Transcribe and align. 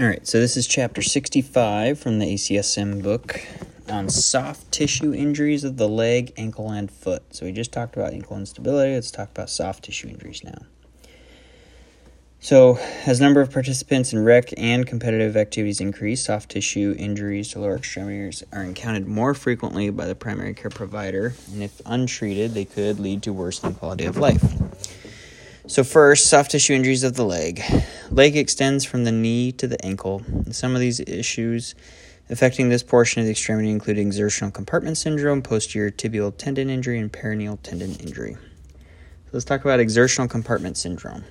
All 0.00 0.06
right, 0.06 0.24
so 0.24 0.38
this 0.38 0.56
is 0.56 0.68
chapter 0.68 1.02
65 1.02 1.98
from 1.98 2.20
the 2.20 2.34
ACSM 2.34 3.02
book 3.02 3.40
on 3.88 4.08
soft 4.08 4.70
tissue 4.70 5.12
injuries 5.12 5.64
of 5.64 5.76
the 5.76 5.88
leg, 5.88 6.32
ankle, 6.36 6.70
and 6.70 6.88
foot. 6.88 7.34
So 7.34 7.46
we 7.46 7.50
just 7.50 7.72
talked 7.72 7.96
about 7.96 8.12
ankle 8.12 8.36
instability. 8.36 8.94
Let's 8.94 9.10
talk 9.10 9.28
about 9.30 9.50
soft 9.50 9.86
tissue 9.86 10.06
injuries 10.06 10.44
now. 10.44 10.66
So, 12.38 12.78
as 13.06 13.20
number 13.20 13.40
of 13.40 13.50
participants 13.50 14.12
in 14.12 14.22
rec 14.22 14.54
and 14.56 14.86
competitive 14.86 15.36
activities 15.36 15.80
increase, 15.80 16.24
soft 16.24 16.52
tissue 16.52 16.94
injuries 16.96 17.48
to 17.48 17.58
lower 17.58 17.74
extremities 17.74 18.44
are 18.52 18.62
encountered 18.62 19.08
more 19.08 19.34
frequently 19.34 19.90
by 19.90 20.06
the 20.06 20.14
primary 20.14 20.54
care 20.54 20.70
provider, 20.70 21.34
and 21.52 21.60
if 21.60 21.80
untreated, 21.84 22.54
they 22.54 22.66
could 22.66 23.00
lead 23.00 23.24
to 23.24 23.32
worsening 23.32 23.74
quality 23.74 24.04
of 24.04 24.16
life. 24.16 24.44
So, 25.66 25.82
first, 25.82 26.26
soft 26.26 26.52
tissue 26.52 26.74
injuries 26.74 27.02
of 27.02 27.14
the 27.14 27.24
leg. 27.24 27.60
Leg 28.18 28.36
extends 28.36 28.84
from 28.84 29.04
the 29.04 29.12
knee 29.12 29.52
to 29.52 29.68
the 29.68 29.80
ankle. 29.86 30.22
Some 30.50 30.74
of 30.74 30.80
these 30.80 30.98
issues 30.98 31.76
affecting 32.28 32.68
this 32.68 32.82
portion 32.82 33.20
of 33.20 33.26
the 33.26 33.30
extremity 33.30 33.70
include 33.70 33.96
exertional 33.96 34.50
compartment 34.50 34.98
syndrome, 34.98 35.40
posterior 35.40 35.92
tibial 35.92 36.36
tendon 36.36 36.68
injury, 36.68 36.98
and 36.98 37.12
peroneal 37.12 37.62
tendon 37.62 37.94
injury. 38.00 38.34
So, 38.34 39.30
let's 39.34 39.44
talk 39.44 39.60
about 39.60 39.78
exertional 39.78 40.26
compartment 40.26 40.76
syndrome. 40.76 41.22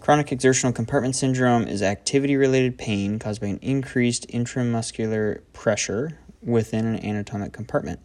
Chronic 0.00 0.32
exertional 0.32 0.72
compartment 0.72 1.14
syndrome 1.14 1.68
is 1.68 1.82
activity 1.82 2.36
related 2.36 2.78
pain 2.78 3.18
caused 3.18 3.42
by 3.42 3.48
an 3.48 3.58
increased 3.60 4.28
intramuscular 4.28 5.42
pressure 5.52 6.18
within 6.40 6.86
an 6.86 7.04
anatomic 7.04 7.52
compartment. 7.52 8.00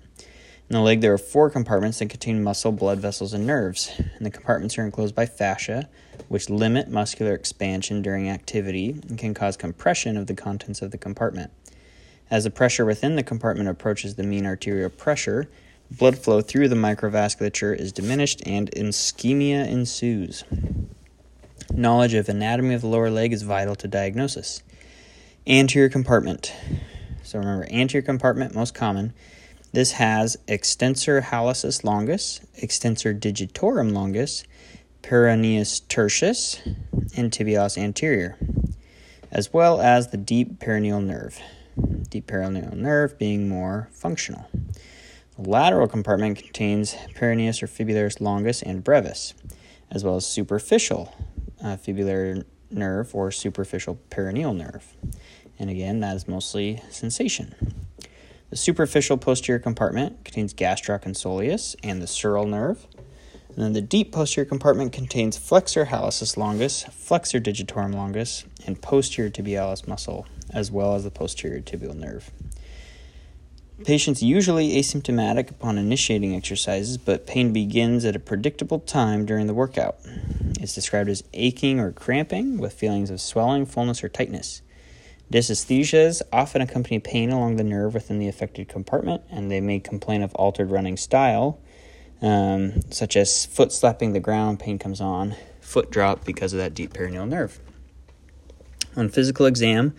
In 0.74 0.80
the 0.80 0.84
leg, 0.84 1.02
there 1.02 1.14
are 1.14 1.20
four 1.20 1.52
compartments 1.52 2.00
that 2.00 2.10
contain 2.10 2.42
muscle, 2.42 2.72
blood 2.72 2.98
vessels, 2.98 3.32
and 3.32 3.46
nerves. 3.46 3.92
And 4.18 4.26
the 4.26 4.32
compartments 4.32 4.76
are 4.80 4.84
enclosed 4.84 5.14
by 5.14 5.28
fascia, 5.28 5.88
which 6.30 6.50
limit 6.50 6.90
muscular 6.90 7.36
expansion 7.36 8.02
during 8.02 8.28
activity 8.28 9.00
and 9.08 9.16
can 9.16 9.36
cause 9.36 9.56
compression 9.56 10.18
of 10.18 10.26
the 10.26 10.34
contents 10.34 10.82
of 10.82 10.90
the 10.90 10.98
compartment. 10.98 11.52
As 12.32 12.46
the 12.46 12.50
pressure 12.50 12.86
within 12.86 13.16
the 13.16 13.22
compartment 13.22 13.70
approaches 13.70 14.16
the 14.16 14.24
mean 14.24 14.48
arterial 14.48 14.90
pressure, 14.90 15.48
blood 15.92 16.18
flow 16.18 16.42
through 16.42 16.70
the 16.70 16.76
microvasculature 16.76 17.80
is 17.80 17.92
diminished 17.92 18.42
and 18.44 18.72
ischemia 18.72 19.68
ensues. 19.68 20.44
Knowledge 21.72 22.16
of 22.16 22.28
anatomy 22.28 22.74
of 22.74 22.82
the 22.82 22.88
lower 22.88 23.12
leg 23.12 23.32
is 23.32 23.44
vital 23.44 23.76
to 23.76 23.88
diagnosis. 23.88 24.64
Anterior 25.46 25.90
compartment. 25.90 26.52
So 27.22 27.38
remember, 27.38 27.68
anterior 27.70 28.04
compartment, 28.04 28.56
most 28.56 28.74
common 28.74 29.14
this 29.74 29.94
has 29.94 30.38
extensor 30.48 31.20
hallucis 31.22 31.84
longus, 31.84 32.42
extensor 32.56 33.12
digitorum 33.12 33.92
longus, 33.92 34.44
peroneus 35.02 35.82
tertius, 35.88 36.62
and 37.18 37.32
tibialis 37.32 37.76
anterior, 37.76 38.38
as 39.32 39.52
well 39.52 39.82
as 39.82 40.10
the 40.10 40.18
deep 40.18 40.60
peroneal 40.60 41.04
nerve. 41.04 41.40
Deep 42.10 42.28
peroneal 42.28 42.74
nerve 42.74 43.18
being 43.18 43.50
more 43.50 43.90
functional. 43.92 44.48
The 45.40 45.50
lateral 45.50 45.88
compartment 45.88 46.38
contains 46.38 46.94
peroneus 47.16 47.64
or 47.64 47.68
fibularis 47.68 48.22
longus 48.22 48.62
and 48.62 48.84
brevis, 48.84 49.34
as 49.90 50.04
well 50.04 50.18
as 50.18 50.28
superficial 50.28 51.16
uh, 51.64 51.78
fibular 51.78 52.44
nerve 52.70 53.16
or 53.16 53.32
superficial 53.32 54.00
peroneal 54.12 54.56
nerve. 54.56 54.96
And 55.58 55.72
again, 55.72 56.00
that 56.02 56.16
is 56.16 56.28
mostly 56.28 56.84
sensation. 56.92 57.56
The 58.54 58.58
superficial 58.58 59.18
posterior 59.18 59.58
compartment 59.58 60.24
contains 60.24 60.54
gastroc 60.54 61.08
and 61.08 61.16
soleus 61.16 61.76
and 61.82 62.00
the 62.00 62.06
sural 62.06 62.48
nerve. 62.48 62.86
And 63.50 63.58
then 63.58 63.74
the 63.74 63.82
deep 63.82 64.12
posterior 64.12 64.48
compartment 64.48 64.94
contains 64.94 65.40
flexor 65.40 65.86
hallucis 65.86 66.38
longus, 66.38 66.84
flexor 66.84 67.40
digitorum 67.40 67.96
longus, 67.96 68.46
and 68.68 68.80
posterior 68.80 69.32
tibialis 69.32 69.88
muscle, 69.88 70.28
as 70.52 70.70
well 70.70 70.94
as 70.94 71.04
the 71.04 71.10
posterior 71.10 71.62
tibial 71.62 71.96
nerve. 71.96 72.30
Patients 73.86 74.22
usually 74.22 74.74
asymptomatic 74.74 75.50
upon 75.50 75.80
initiating 75.80 76.36
exercises, 76.36 77.00
but 77.00 77.26
pain 77.26 77.54
begins 77.54 78.06
at 78.06 78.16
a 78.16 78.20
predictable 78.20 78.82
time 78.82 79.26
during 79.26 79.48
the 79.48 79.56
workout. 79.56 79.98
It's 80.60 80.76
described 80.76 81.10
as 81.10 81.24
aching 81.34 81.80
or 81.80 81.92
cramping 81.92 82.60
with 82.60 82.74
feelings 82.74 83.10
of 83.10 83.20
swelling, 83.20 83.66
fullness, 83.66 84.04
or 84.04 84.10
tightness. 84.10 84.62
Dysesthesias 85.34 86.22
often 86.32 86.62
accompany 86.62 87.00
pain 87.00 87.32
along 87.32 87.56
the 87.56 87.64
nerve 87.64 87.96
within 87.96 88.20
the 88.20 88.28
affected 88.28 88.70
compartment, 88.70 89.24
and 89.32 89.50
they 89.50 89.60
may 89.60 89.80
complain 89.80 90.22
of 90.22 90.36
altered 90.36 90.70
running 90.70 90.96
style, 90.96 91.60
um, 92.22 92.80
such 92.92 93.18
as 93.18 93.48
foot 93.48 93.72
slapping 93.72 94.14
the 94.14 94.20
ground, 94.20 94.60
pain 94.60 94.78
comes 94.78 95.02
on, 95.02 95.36
foot 95.60 95.90
drop 95.90 96.24
because 96.24 96.54
of 96.54 96.60
that 96.60 96.76
deep 96.76 96.94
peroneal 96.94 97.28
nerve. 97.28 97.60
On 98.96 99.10
physical 99.10 99.48
exam, 99.48 99.96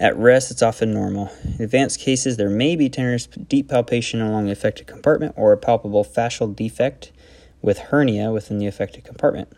at 0.00 0.16
rest, 0.16 0.50
it's 0.50 0.62
often 0.62 0.94
normal. 0.94 1.30
In 1.44 1.64
advanced 1.64 2.00
cases, 2.00 2.38
there 2.38 2.48
may 2.48 2.74
be 2.74 2.88
tenderness, 2.88 3.26
deep 3.26 3.68
palpation 3.68 4.22
along 4.22 4.46
the 4.46 4.52
affected 4.52 4.86
compartment, 4.86 5.34
or 5.36 5.52
a 5.52 5.58
palpable 5.58 6.02
fascial 6.02 6.56
defect 6.56 7.12
with 7.60 7.76
hernia 7.76 8.32
within 8.32 8.56
the 8.56 8.66
affected 8.66 9.04
compartment. 9.04 9.52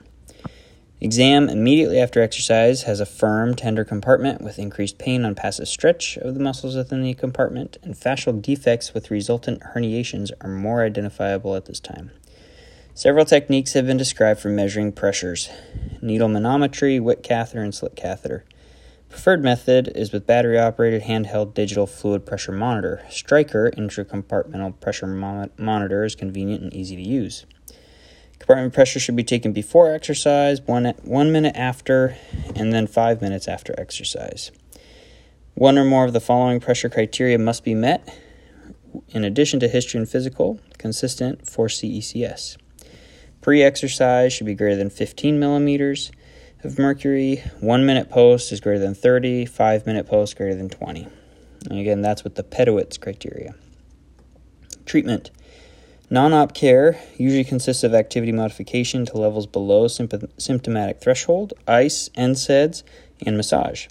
Exam 1.00 1.48
immediately 1.48 1.98
after 1.98 2.22
exercise 2.22 2.84
has 2.84 3.00
a 3.00 3.06
firm, 3.06 3.54
tender 3.54 3.84
compartment 3.84 4.40
with 4.40 4.58
increased 4.58 4.96
pain 4.96 5.24
on 5.24 5.34
passive 5.34 5.68
stretch 5.68 6.16
of 6.18 6.34
the 6.34 6.40
muscles 6.40 6.76
within 6.76 7.02
the 7.02 7.12
compartment, 7.14 7.76
and 7.82 7.94
fascial 7.94 8.40
defects 8.40 8.94
with 8.94 9.10
resultant 9.10 9.60
herniations 9.74 10.30
are 10.40 10.48
more 10.48 10.84
identifiable 10.84 11.56
at 11.56 11.66
this 11.66 11.80
time. 11.80 12.10
Several 12.94 13.24
techniques 13.24 13.72
have 13.72 13.86
been 13.86 13.96
described 13.96 14.38
for 14.38 14.50
measuring 14.50 14.92
pressures 14.92 15.50
needle 16.00 16.28
manometry, 16.28 17.00
Wick 17.02 17.24
catheter, 17.24 17.62
and 17.62 17.74
slit 17.74 17.96
catheter. 17.96 18.44
Preferred 19.08 19.42
method 19.42 19.90
is 19.96 20.12
with 20.12 20.26
battery 20.26 20.58
operated 20.58 21.02
handheld 21.02 21.54
digital 21.54 21.86
fluid 21.86 22.24
pressure 22.24 22.52
monitor. 22.52 23.02
Stryker 23.10 23.70
intracompartmental 23.76 24.78
pressure 24.80 25.06
monitor 25.06 26.04
is 26.04 26.14
convenient 26.14 26.62
and 26.62 26.72
easy 26.72 26.94
to 26.96 27.02
use. 27.02 27.46
Compartment 28.44 28.74
pressure 28.74 29.00
should 29.00 29.16
be 29.16 29.24
taken 29.24 29.54
before 29.54 29.90
exercise, 29.90 30.60
one, 30.60 30.84
one 31.02 31.32
minute 31.32 31.56
after, 31.56 32.18
and 32.54 32.74
then 32.74 32.86
five 32.86 33.22
minutes 33.22 33.48
after 33.48 33.74
exercise. 33.80 34.52
One 35.54 35.78
or 35.78 35.84
more 35.86 36.04
of 36.04 36.12
the 36.12 36.20
following 36.20 36.60
pressure 36.60 36.90
criteria 36.90 37.38
must 37.38 37.64
be 37.64 37.74
met, 37.74 38.06
in 39.08 39.24
addition 39.24 39.60
to 39.60 39.68
history 39.68 39.98
and 39.98 40.06
physical, 40.06 40.60
consistent 40.76 41.48
for 41.48 41.68
CECS. 41.68 42.58
Pre 43.40 43.62
exercise 43.62 44.34
should 44.34 44.44
be 44.46 44.54
greater 44.54 44.76
than 44.76 44.90
15 44.90 45.40
millimeters 45.40 46.12
of 46.62 46.78
mercury. 46.78 47.42
One 47.60 47.86
minute 47.86 48.10
post 48.10 48.52
is 48.52 48.60
greater 48.60 48.78
than 48.78 48.94
30, 48.94 49.46
five 49.46 49.86
minute 49.86 50.06
post 50.06 50.36
greater 50.36 50.54
than 50.54 50.68
20. 50.68 51.08
And 51.70 51.78
again, 51.78 52.02
that's 52.02 52.22
with 52.22 52.34
the 52.34 52.44
Pedowitz 52.44 53.00
criteria. 53.00 53.54
Treatment 54.84 55.30
Non 56.14 56.32
op 56.32 56.54
care 56.54 56.96
usually 57.16 57.42
consists 57.42 57.82
of 57.82 57.92
activity 57.92 58.30
modification 58.30 59.04
to 59.04 59.18
levels 59.18 59.48
below 59.48 59.88
symptomatic 59.88 61.00
threshold, 61.00 61.54
ice, 61.66 62.08
NSAIDs, 62.16 62.84
and 63.26 63.36
massage. 63.36 63.88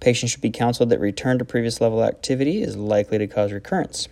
Patients 0.00 0.32
should 0.32 0.40
be 0.40 0.50
counseled 0.50 0.90
that 0.90 0.98
return 0.98 1.38
to 1.38 1.44
previous 1.44 1.80
level 1.80 2.02
activity 2.02 2.60
is 2.60 2.76
likely 2.76 3.18
to 3.18 3.28
cause 3.28 3.52
recurrence. 3.52 4.08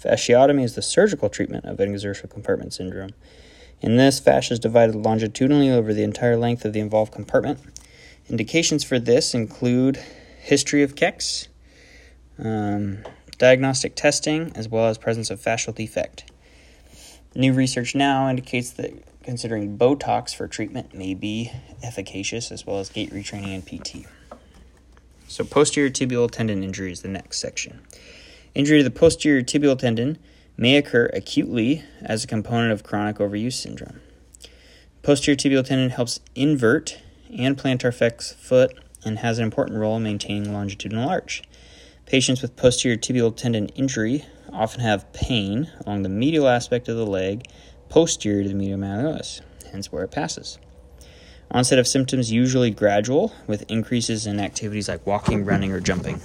Fasciotomy 0.00 0.62
is 0.62 0.76
the 0.76 0.80
surgical 0.80 1.28
treatment 1.28 1.64
of 1.64 1.80
exertional 1.80 2.32
compartment 2.32 2.72
syndrome. 2.72 3.14
In 3.80 3.96
this, 3.96 4.20
fascia 4.20 4.52
is 4.52 4.60
divided 4.60 4.94
longitudinally 4.94 5.72
over 5.72 5.92
the 5.92 6.04
entire 6.04 6.36
length 6.36 6.64
of 6.64 6.72
the 6.72 6.78
involved 6.78 7.12
compartment. 7.12 7.58
Indications 8.30 8.84
for 8.84 9.00
this 9.00 9.34
include 9.34 9.96
history 10.38 10.84
of 10.84 10.94
KEX, 10.94 11.48
um, 12.38 12.98
diagnostic 13.38 13.96
testing, 13.96 14.52
as 14.54 14.68
well 14.68 14.86
as 14.86 14.98
presence 14.98 15.30
of 15.30 15.40
fascial 15.40 15.74
defect. 15.74 16.31
New 17.34 17.52
research 17.52 17.94
now 17.94 18.28
indicates 18.28 18.70
that 18.72 18.92
considering 19.22 19.78
Botox 19.78 20.34
for 20.34 20.46
treatment 20.46 20.94
may 20.94 21.14
be 21.14 21.50
efficacious, 21.82 22.52
as 22.52 22.66
well 22.66 22.78
as 22.78 22.90
gait 22.90 23.10
retraining 23.10 23.54
and 23.54 23.66
PT. 23.66 24.06
So, 25.28 25.44
posterior 25.44 25.90
tibial 25.90 26.30
tendon 26.30 26.62
injury 26.62 26.92
is 26.92 27.00
the 27.00 27.08
next 27.08 27.38
section. 27.38 27.80
Injury 28.54 28.78
to 28.78 28.84
the 28.84 28.90
posterior 28.90 29.42
tibial 29.42 29.78
tendon 29.78 30.18
may 30.58 30.76
occur 30.76 31.08
acutely 31.14 31.84
as 32.02 32.22
a 32.22 32.26
component 32.26 32.72
of 32.72 32.82
chronic 32.82 33.16
overuse 33.16 33.54
syndrome. 33.54 34.00
Posterior 35.02 35.36
tibial 35.36 35.64
tendon 35.64 35.90
helps 35.90 36.20
invert 36.34 36.98
and 37.36 37.56
plantar 37.56 37.94
flex 37.94 38.32
foot 38.34 38.78
and 39.04 39.20
has 39.20 39.38
an 39.38 39.44
important 39.44 39.78
role 39.78 39.96
in 39.96 40.02
maintaining 40.02 40.52
longitudinal 40.52 41.08
arch. 41.08 41.42
Patients 42.04 42.42
with 42.42 42.56
posterior 42.56 42.98
tibial 42.98 43.34
tendon 43.34 43.68
injury 43.68 44.26
often 44.52 44.80
have 44.80 45.12
pain 45.12 45.70
along 45.84 46.02
the 46.02 46.08
medial 46.08 46.48
aspect 46.48 46.88
of 46.88 46.96
the 46.96 47.06
leg 47.06 47.46
posterior 47.88 48.42
to 48.42 48.48
the 48.48 48.54
medial 48.54 48.78
malleolus, 48.78 49.40
hence 49.70 49.90
where 49.90 50.04
it 50.04 50.10
passes. 50.10 50.58
Onset 51.50 51.78
of 51.78 51.86
symptoms 51.86 52.32
usually 52.32 52.70
gradual, 52.70 53.34
with 53.46 53.70
increases 53.70 54.26
in 54.26 54.40
activities 54.40 54.88
like 54.88 55.06
walking, 55.06 55.44
running, 55.44 55.70
or 55.70 55.80
jumping. 55.80 56.20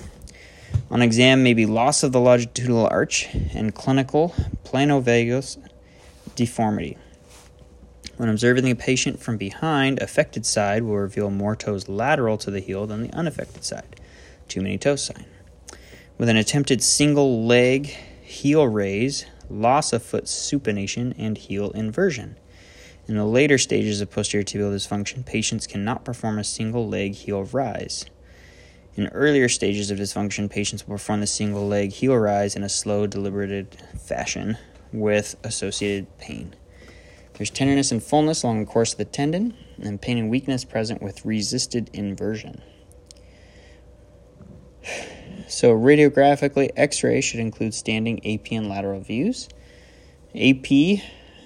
On 0.89 1.01
exam, 1.01 1.44
may 1.44 1.53
be 1.53 1.65
loss 1.65 2.01
of 2.03 2.13
the 2.13 2.19
longitudinal 2.19 2.88
arch 2.88 3.27
and 3.53 3.75
clinical 3.75 4.33
planovalgus 4.63 5.57
deformity. 6.35 6.97
When 8.15 8.29
observing 8.29 8.63
the 8.63 8.74
patient 8.74 9.19
from 9.19 9.38
behind, 9.38 10.01
affected 10.01 10.45
side 10.45 10.83
will 10.83 10.95
reveal 10.95 11.29
more 11.29 11.56
toes 11.56 11.89
lateral 11.89 12.38
to 12.39 12.50
the 12.50 12.62
heel 12.62 12.88
than 12.88 13.03
the 13.03 13.13
unaffected 13.13 13.63
side. 13.63 14.00
too 14.47 14.62
many 14.62 14.77
toes 14.77 15.03
sign. 15.03 15.25
With 16.18 16.29
an 16.29 16.38
attempted 16.38 16.81
single 16.81 17.45
leg 17.45 17.95
heel 18.38 18.68
raise, 18.68 19.25
loss 19.50 19.94
of 19.94 20.04
foot 20.04 20.25
supination, 20.25 21.13
and 21.18 21.38
heel 21.38 21.72
inversion. 21.72 22.38
In 23.07 23.16
the 23.16 23.25
later 23.25 23.57
stages 23.57 24.00
of 24.00 24.12
posterior 24.12 24.44
tibial 24.44 24.74
dysfunction, 24.74 25.25
patients 25.25 25.66
cannot 25.66 26.06
perform 26.06 26.38
a 26.38 26.44
single 26.44 26.88
leg 26.88 27.16
heel 27.16 27.45
rise. 27.45 28.06
In 28.95 29.07
earlier 29.07 29.50
stages 29.50 29.89
of 29.89 29.98
dysfunction, 29.98 30.50
patients 30.50 30.88
will 30.88 30.95
perform 30.95 31.22
the 31.22 31.28
single 31.28 31.68
leg 31.68 31.92
heel 31.92 32.16
rise 32.16 32.56
in 32.56 32.63
a 32.63 32.69
slow, 32.69 33.07
deliberated 33.07 33.75
fashion 34.00 34.57
with 34.92 35.36
associated 35.44 36.18
pain. 36.19 36.56
There's 37.34 37.50
tenderness 37.50 37.92
and 37.92 38.04
fullness 38.04 38.44
along 38.44 38.60
the 38.60 38.72
course 38.72 38.92
of 38.92 38.98
the 38.98 39.06
tendon, 39.06 39.56
and 39.81 40.01
pain 40.01 40.18
and 40.18 40.30
weakness 40.30 40.63
present 40.63 41.01
with 41.01 41.25
resisted 41.25 41.89
inversion. 41.94 42.62
So, 45.47 45.73
radiographically, 45.73 46.71
x 46.75 47.03
ray 47.03 47.21
should 47.21 47.39
include 47.39 47.73
standing 47.73 48.19
AP 48.27 48.51
and 48.51 48.67
lateral 48.67 48.99
views. 48.99 49.47
AP 50.35 50.69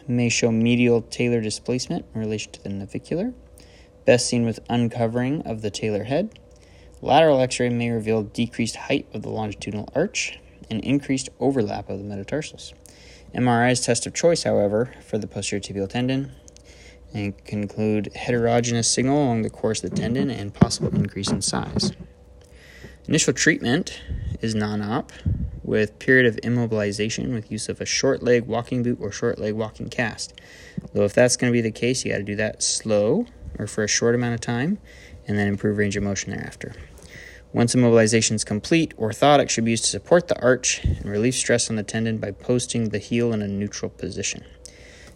may 0.08 0.28
show 0.28 0.52
medial 0.52 1.04
talar 1.04 1.42
displacement 1.42 2.06
in 2.16 2.20
relation 2.20 2.52
to 2.54 2.64
the 2.64 2.70
navicular, 2.70 3.34
best 4.06 4.26
seen 4.26 4.44
with 4.44 4.60
uncovering 4.70 5.44
of 5.44 5.62
the 5.62 5.70
talar 5.70 6.06
head. 6.06 6.40
Lateral 7.00 7.42
x 7.42 7.60
ray 7.60 7.70
may 7.70 7.92
reveal 7.92 8.24
decreased 8.24 8.76
height 8.76 9.08
of 9.14 9.22
the 9.22 9.30
longitudinal 9.30 9.88
arch 9.94 10.40
and 10.72 10.84
increased 10.84 11.30
overlap 11.40 11.88
of 11.88 12.00
the 12.00 12.04
metatarsals. 12.04 12.74
MRI's 13.36 13.82
test 13.82 14.08
of 14.08 14.16
choice, 14.16 14.44
however, 14.44 14.94
for 15.06 15.20
the 15.20 15.28
posterior 15.28 15.62
tibial 15.62 15.88
tendon 15.88 16.32
and 17.14 17.38
conclude 17.46 18.12
heterogeneous 18.16 18.90
signal 18.90 19.24
along 19.24 19.44
the 19.44 19.50
course 19.50 19.84
of 19.84 19.92
the 19.92 19.96
tendon 19.96 20.32
and 20.32 20.56
possible 20.56 20.90
increase 20.96 21.30
in 21.30 21.42
size. 21.42 21.92
Initial 23.08 23.34
treatment 23.34 24.00
is 24.42 24.54
non 24.54 24.82
op 24.82 25.12
with 25.64 25.98
period 26.00 26.26
of 26.26 26.36
immobilization 26.44 27.34
with 27.34 27.52
use 27.52 27.68
of 27.68 27.82
a 27.82 27.86
short 27.86 28.22
leg 28.22 28.46
walking 28.46 28.84
boot 28.84 29.00
or 29.02 29.12
short 29.12 29.40
leg 29.40 29.54
walking 29.54 29.90
cast. 29.90 30.40
Though 30.94 31.04
if 31.04 31.14
that's 31.14 31.36
going 31.36 31.52
to 31.52 31.56
be 31.56 31.62
the 31.62 31.72
case, 31.72 32.06
you 32.06 32.12
got 32.12 32.18
to 32.18 32.24
do 32.24 32.36
that 32.36 32.62
slow 32.62 33.26
or 33.58 33.68
for 33.68 33.84
a 33.84 33.88
short 33.88 34.16
amount 34.16 34.36
of 34.36 34.42
time 34.42 34.80
and 35.28 35.38
then 35.38 35.48
improve 35.48 35.78
range 35.78 35.98
of 35.98 36.04
motion 36.04 36.32
thereafter. 36.32 36.74
Once 37.54 37.76
immobilization 37.76 38.34
is 38.34 38.44
complete, 38.44 38.96
orthotic 38.98 39.50
should 39.50 39.66
be 39.66 39.72
used 39.72 39.84
to 39.84 39.90
support 39.90 40.28
the 40.28 40.42
arch 40.42 40.84
and 40.84 41.06
relieve 41.06 41.36
stress 41.36 41.70
on 41.70 41.76
the 41.76 41.84
tendon 41.84 42.18
by 42.18 42.32
posting 42.32 42.90
the 42.90 43.00
heel 43.00 43.34
in 43.34 43.42
a 43.42 43.48
neutral 43.48 43.90
position. 43.90 44.44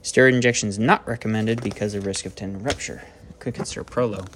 Steroid 0.03 0.33
injection 0.33 0.69
is 0.69 0.77
not 0.77 1.07
recommended 1.07 1.61
because 1.63 1.93
of 1.93 2.05
risk 2.05 2.25
of 2.25 2.35
tendon 2.35 2.61
rupture. 2.61 3.03
Could 3.39 3.53
consider 3.53 3.83
Prolo. 3.83 4.27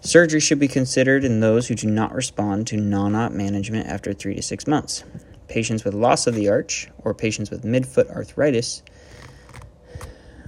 Surgery 0.00 0.40
should 0.40 0.58
be 0.58 0.68
considered 0.68 1.24
in 1.24 1.40
those 1.40 1.68
who 1.68 1.74
do 1.74 1.86
not 1.86 2.14
respond 2.14 2.66
to 2.66 2.76
non 2.76 3.14
op 3.14 3.32
management 3.32 3.86
after 3.86 4.14
three 4.14 4.34
to 4.34 4.42
six 4.42 4.66
months. 4.66 5.04
Patients 5.46 5.84
with 5.84 5.94
loss 5.94 6.26
of 6.26 6.34
the 6.34 6.48
arch 6.48 6.88
or 6.98 7.12
patients 7.12 7.50
with 7.50 7.64
midfoot 7.64 8.08
arthritis. 8.10 8.82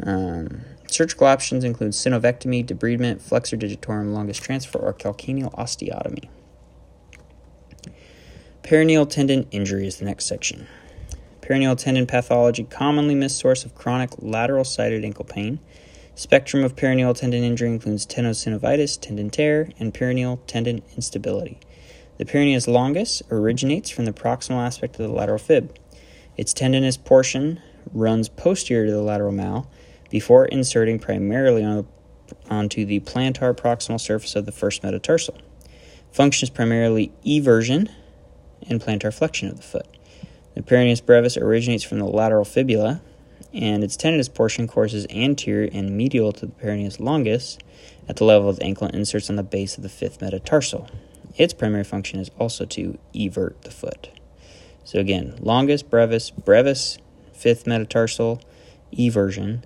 Um, 0.04 0.62
surgical 0.86 1.26
options 1.26 1.64
include 1.64 1.92
synovectomy, 1.92 2.64
debridement, 2.64 3.20
flexor 3.20 3.56
digitorum 3.56 4.14
longus 4.14 4.38
transfer, 4.38 4.78
or 4.78 4.94
calcaneal 4.94 5.54
osteotomy. 5.54 6.28
Peroneal 8.62 9.08
tendon 9.08 9.46
injury 9.50 9.86
is 9.86 9.96
the 9.96 10.04
next 10.06 10.24
section. 10.24 10.66
Peroneal 11.42 11.76
tendon 11.76 12.06
pathology, 12.06 12.64
commonly 12.64 13.14
missed 13.14 13.38
source 13.38 13.64
of 13.64 13.74
chronic 13.74 14.10
lateral 14.18 14.64
sided 14.64 15.04
ankle 15.04 15.24
pain 15.24 15.58
Spectrum 16.14 16.62
of 16.62 16.76
peroneal 16.76 17.16
tendon 17.16 17.42
injury 17.42 17.70
includes 17.70 18.06
tenosynovitis, 18.06 19.00
tendon 19.00 19.30
tear, 19.30 19.70
and 19.78 19.94
peroneal 19.94 20.40
tendon 20.46 20.82
instability. 20.94 21.58
The 22.18 22.26
peroneus 22.26 22.68
longus 22.68 23.22
originates 23.30 23.88
from 23.88 24.04
the 24.04 24.12
proximal 24.12 24.64
aspect 24.64 25.00
of 25.00 25.06
the 25.06 25.12
lateral 25.12 25.38
fib. 25.38 25.74
Its 26.36 26.52
tendinous 26.52 26.96
portion 26.96 27.60
runs 27.92 28.28
posterior 28.28 28.86
to 28.86 28.92
the 28.92 29.02
lateral 29.02 29.32
mal 29.32 29.70
before 30.10 30.44
inserting 30.46 30.98
primarily 30.98 31.64
on 31.64 31.86
onto 32.48 32.84
the 32.84 33.00
plantar 33.00 33.54
proximal 33.54 34.00
surface 34.00 34.36
of 34.36 34.46
the 34.46 34.52
first 34.52 34.82
metatarsal. 34.82 35.36
Function 36.12 36.46
is 36.46 36.50
primarily 36.50 37.12
eversion 37.24 37.90
and 38.68 38.80
plantar 38.80 39.12
flexion 39.12 39.48
of 39.48 39.56
the 39.56 39.62
foot. 39.62 39.86
The 40.54 40.62
peroneus 40.62 41.04
brevis 41.04 41.36
originates 41.36 41.84
from 41.84 41.98
the 41.98 42.06
lateral 42.06 42.44
fibula 42.44 43.00
and 43.52 43.84
its 43.84 43.96
tendinous 43.96 44.28
portion 44.28 44.66
courses 44.66 45.06
anterior 45.10 45.68
and 45.72 45.96
medial 45.96 46.32
to 46.32 46.46
the 46.46 46.52
peroneus 46.52 46.98
longus 46.98 47.58
at 48.08 48.16
the 48.16 48.24
level 48.24 48.48
of 48.48 48.56
the 48.56 48.64
ankle 48.64 48.86
and 48.86 48.96
inserts 48.96 49.30
on 49.30 49.36
the 49.36 49.42
base 49.42 49.76
of 49.76 49.82
the 49.82 49.88
fifth 49.88 50.20
metatarsal. 50.20 50.88
Its 51.36 51.52
primary 51.52 51.84
function 51.84 52.20
is 52.20 52.30
also 52.38 52.64
to 52.64 52.98
evert 53.14 53.62
the 53.62 53.70
foot. 53.70 54.10
So 54.84 54.98
again, 54.98 55.36
longus, 55.40 55.82
brevis, 55.82 56.30
brevis, 56.30 56.98
fifth 57.32 57.66
metatarsal, 57.66 58.40
eversion. 58.96 59.64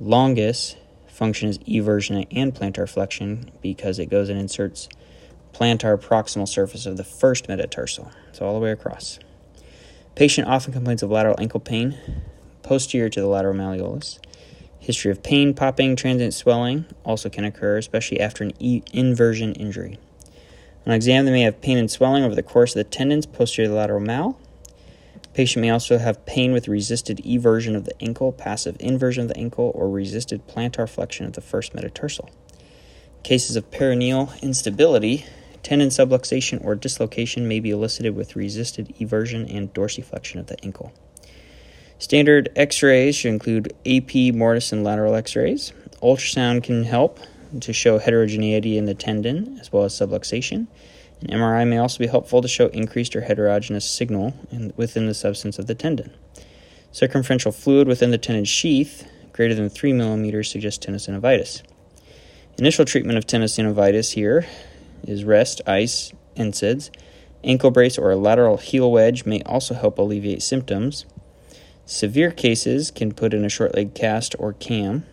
Longus 0.00 0.76
function 1.08 1.48
is 1.48 1.58
eversion 1.58 2.26
and 2.30 2.54
plantar 2.54 2.88
flexion 2.88 3.50
because 3.60 3.98
it 3.98 4.06
goes 4.06 4.28
and 4.28 4.38
inserts 4.38 4.88
plantar 5.52 6.00
proximal 6.00 6.48
surface 6.48 6.86
of 6.86 6.96
the 6.96 7.04
first 7.04 7.48
metatarsal. 7.48 8.10
So 8.32 8.46
all 8.46 8.54
the 8.54 8.60
way 8.60 8.70
across. 8.70 9.18
Patient 10.14 10.48
often 10.48 10.72
complains 10.72 11.02
of 11.02 11.10
lateral 11.10 11.36
ankle 11.38 11.60
pain, 11.60 11.98
posterior 12.62 13.08
to 13.08 13.20
the 13.20 13.26
lateral 13.26 13.54
malleolus. 13.54 14.18
History 14.78 15.10
of 15.10 15.22
pain, 15.22 15.52
popping, 15.52 15.94
transient 15.94 16.32
swelling 16.32 16.86
also 17.04 17.28
can 17.28 17.44
occur, 17.44 17.76
especially 17.76 18.18
after 18.18 18.42
an 18.42 18.52
e- 18.58 18.82
inversion 18.92 19.52
injury. 19.54 19.98
On 20.86 20.92
exam, 20.92 21.26
they 21.26 21.32
may 21.32 21.42
have 21.42 21.60
pain 21.60 21.76
and 21.76 21.90
swelling 21.90 22.24
over 22.24 22.34
the 22.34 22.42
course 22.42 22.74
of 22.74 22.78
the 22.78 22.84
tendons 22.84 23.26
posterior 23.26 23.68
to 23.68 23.72
the 23.72 23.78
lateral 23.78 24.00
mal. 24.00 24.38
Patient 25.34 25.60
may 25.60 25.70
also 25.70 25.98
have 25.98 26.24
pain 26.26 26.52
with 26.52 26.66
resisted 26.66 27.18
eversion 27.24 27.76
of 27.76 27.84
the 27.84 28.02
ankle, 28.02 28.32
passive 28.32 28.76
inversion 28.80 29.22
of 29.22 29.28
the 29.28 29.36
ankle, 29.36 29.70
or 29.74 29.88
resisted 29.88 30.48
plantar 30.48 30.88
flexion 30.88 31.26
of 31.26 31.34
the 31.34 31.40
first 31.40 31.74
metatarsal. 31.74 32.30
Cases 33.22 33.54
of 33.54 33.70
peroneal 33.70 34.40
instability, 34.42 35.26
tendon 35.62 35.90
subluxation 35.90 36.64
or 36.64 36.74
dislocation 36.74 37.46
may 37.46 37.60
be 37.60 37.70
elicited 37.70 38.16
with 38.16 38.34
resisted 38.34 38.94
eversion 38.98 39.44
and 39.54 39.72
dorsiflexion 39.74 40.40
of 40.40 40.46
the 40.46 40.62
ankle. 40.64 40.92
Standard 42.00 42.48
x 42.56 42.82
rays 42.82 43.14
should 43.14 43.28
include 43.28 43.74
AP, 43.84 44.34
mortise, 44.34 44.72
and 44.72 44.82
lateral 44.82 45.14
x 45.14 45.36
rays. 45.36 45.74
Ultrasound 46.02 46.64
can 46.64 46.84
help 46.84 47.20
to 47.60 47.74
show 47.74 47.98
heterogeneity 47.98 48.78
in 48.78 48.86
the 48.86 48.94
tendon 48.94 49.58
as 49.60 49.70
well 49.70 49.84
as 49.84 49.92
subluxation. 49.92 50.66
An 51.20 51.28
MRI 51.28 51.68
may 51.68 51.76
also 51.76 51.98
be 51.98 52.06
helpful 52.06 52.40
to 52.40 52.48
show 52.48 52.68
increased 52.68 53.14
or 53.14 53.20
heterogeneous 53.20 53.84
signal 53.84 54.32
in, 54.50 54.72
within 54.78 55.08
the 55.08 55.14
substance 55.14 55.58
of 55.58 55.66
the 55.66 55.74
tendon. 55.74 56.10
Circumferential 56.90 57.52
fluid 57.52 57.86
within 57.86 58.10
the 58.10 58.18
tendon 58.18 58.46
sheath 58.46 59.06
greater 59.34 59.54
than 59.54 59.68
3 59.68 59.92
millimeters 59.92 60.50
suggests 60.50 60.84
tenosynovitis. 60.84 61.62
Initial 62.56 62.86
treatment 62.86 63.18
of 63.18 63.26
tenosynovitis 63.26 64.12
here 64.12 64.46
is 65.06 65.24
rest, 65.24 65.60
ice, 65.66 66.14
NSAIDs. 66.34 66.88
Ankle 67.44 67.70
brace 67.70 67.98
or 67.98 68.10
a 68.10 68.16
lateral 68.16 68.56
heel 68.56 68.90
wedge 68.90 69.26
may 69.26 69.42
also 69.42 69.74
help 69.74 69.98
alleviate 69.98 70.42
symptoms. 70.42 71.04
Severe 71.90 72.30
cases 72.30 72.92
can 72.92 73.10
put 73.10 73.34
in 73.34 73.44
a 73.44 73.48
short 73.48 73.74
leg 73.74 73.94
cast 73.94 74.36
or 74.38 74.52
cam. 74.52 75.04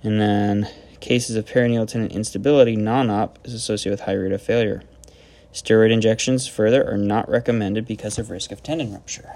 And 0.00 0.20
then 0.20 0.68
cases 1.00 1.34
of 1.34 1.46
peroneal 1.46 1.88
tendon 1.88 2.12
instability, 2.12 2.76
non 2.76 3.10
op, 3.10 3.40
is 3.44 3.52
associated 3.52 3.94
with 3.94 4.06
high 4.06 4.12
rate 4.12 4.30
of 4.30 4.40
failure. 4.40 4.84
Steroid 5.52 5.90
injections, 5.90 6.46
further, 6.46 6.88
are 6.88 6.96
not 6.96 7.28
recommended 7.28 7.84
because 7.84 8.16
of 8.16 8.30
risk 8.30 8.52
of 8.52 8.62
tendon 8.62 8.92
rupture. 8.92 9.28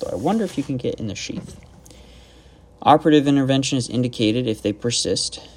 Though 0.00 0.10
I 0.10 0.16
wonder 0.16 0.42
if 0.42 0.58
you 0.58 0.64
can 0.64 0.76
get 0.76 0.98
in 0.98 1.06
the 1.06 1.14
sheath. 1.14 1.56
Operative 2.82 3.28
intervention 3.28 3.78
is 3.78 3.88
indicated 3.88 4.48
if 4.48 4.60
they 4.60 4.72
persist, 4.72 5.48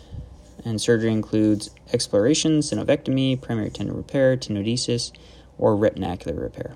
and 0.64 0.80
surgery 0.80 1.12
includes 1.12 1.72
exploration, 1.92 2.60
synovectomy, 2.60 3.42
primary 3.42 3.72
tendon 3.72 3.98
repair, 3.98 4.38
tenodesis, 4.38 5.12
or 5.58 5.76
retinacular 5.76 6.40
repair. 6.40 6.76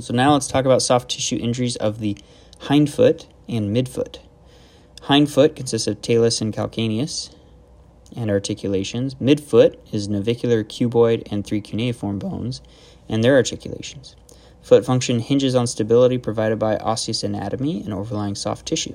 So 0.00 0.14
now 0.14 0.32
let's 0.32 0.46
talk 0.46 0.64
about 0.64 0.80
soft 0.80 1.10
tissue 1.10 1.36
injuries 1.36 1.76
of 1.76 2.00
the 2.00 2.16
hindfoot 2.60 3.26
and 3.46 3.76
midfoot. 3.76 4.18
Hindfoot 5.02 5.54
consists 5.54 5.86
of 5.86 6.00
talus 6.00 6.40
and 6.40 6.54
calcaneus 6.54 7.34
and 8.16 8.30
articulations. 8.30 9.14
Midfoot 9.16 9.76
is 9.92 10.08
navicular, 10.08 10.64
cuboid, 10.64 11.30
and 11.30 11.44
three 11.44 11.60
cuneiform 11.60 12.18
bones 12.18 12.62
and 13.08 13.22
their 13.22 13.36
articulations. 13.36 14.16
Foot 14.62 14.86
function 14.86 15.18
hinges 15.18 15.54
on 15.54 15.66
stability 15.66 16.16
provided 16.16 16.58
by 16.58 16.76
osseous 16.78 17.22
anatomy 17.22 17.82
and 17.82 17.92
overlying 17.92 18.34
soft 18.34 18.64
tissue. 18.64 18.94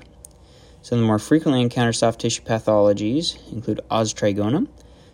Some 0.82 1.00
of 1.00 1.02
the 1.02 1.08
more 1.08 1.20
frequently 1.20 1.62
encountered 1.62 1.96
soft 1.96 2.22
tissue 2.22 2.42
pathologies 2.42 3.38
include 3.52 3.82
os 3.92 4.14
trigonum, 4.14 4.68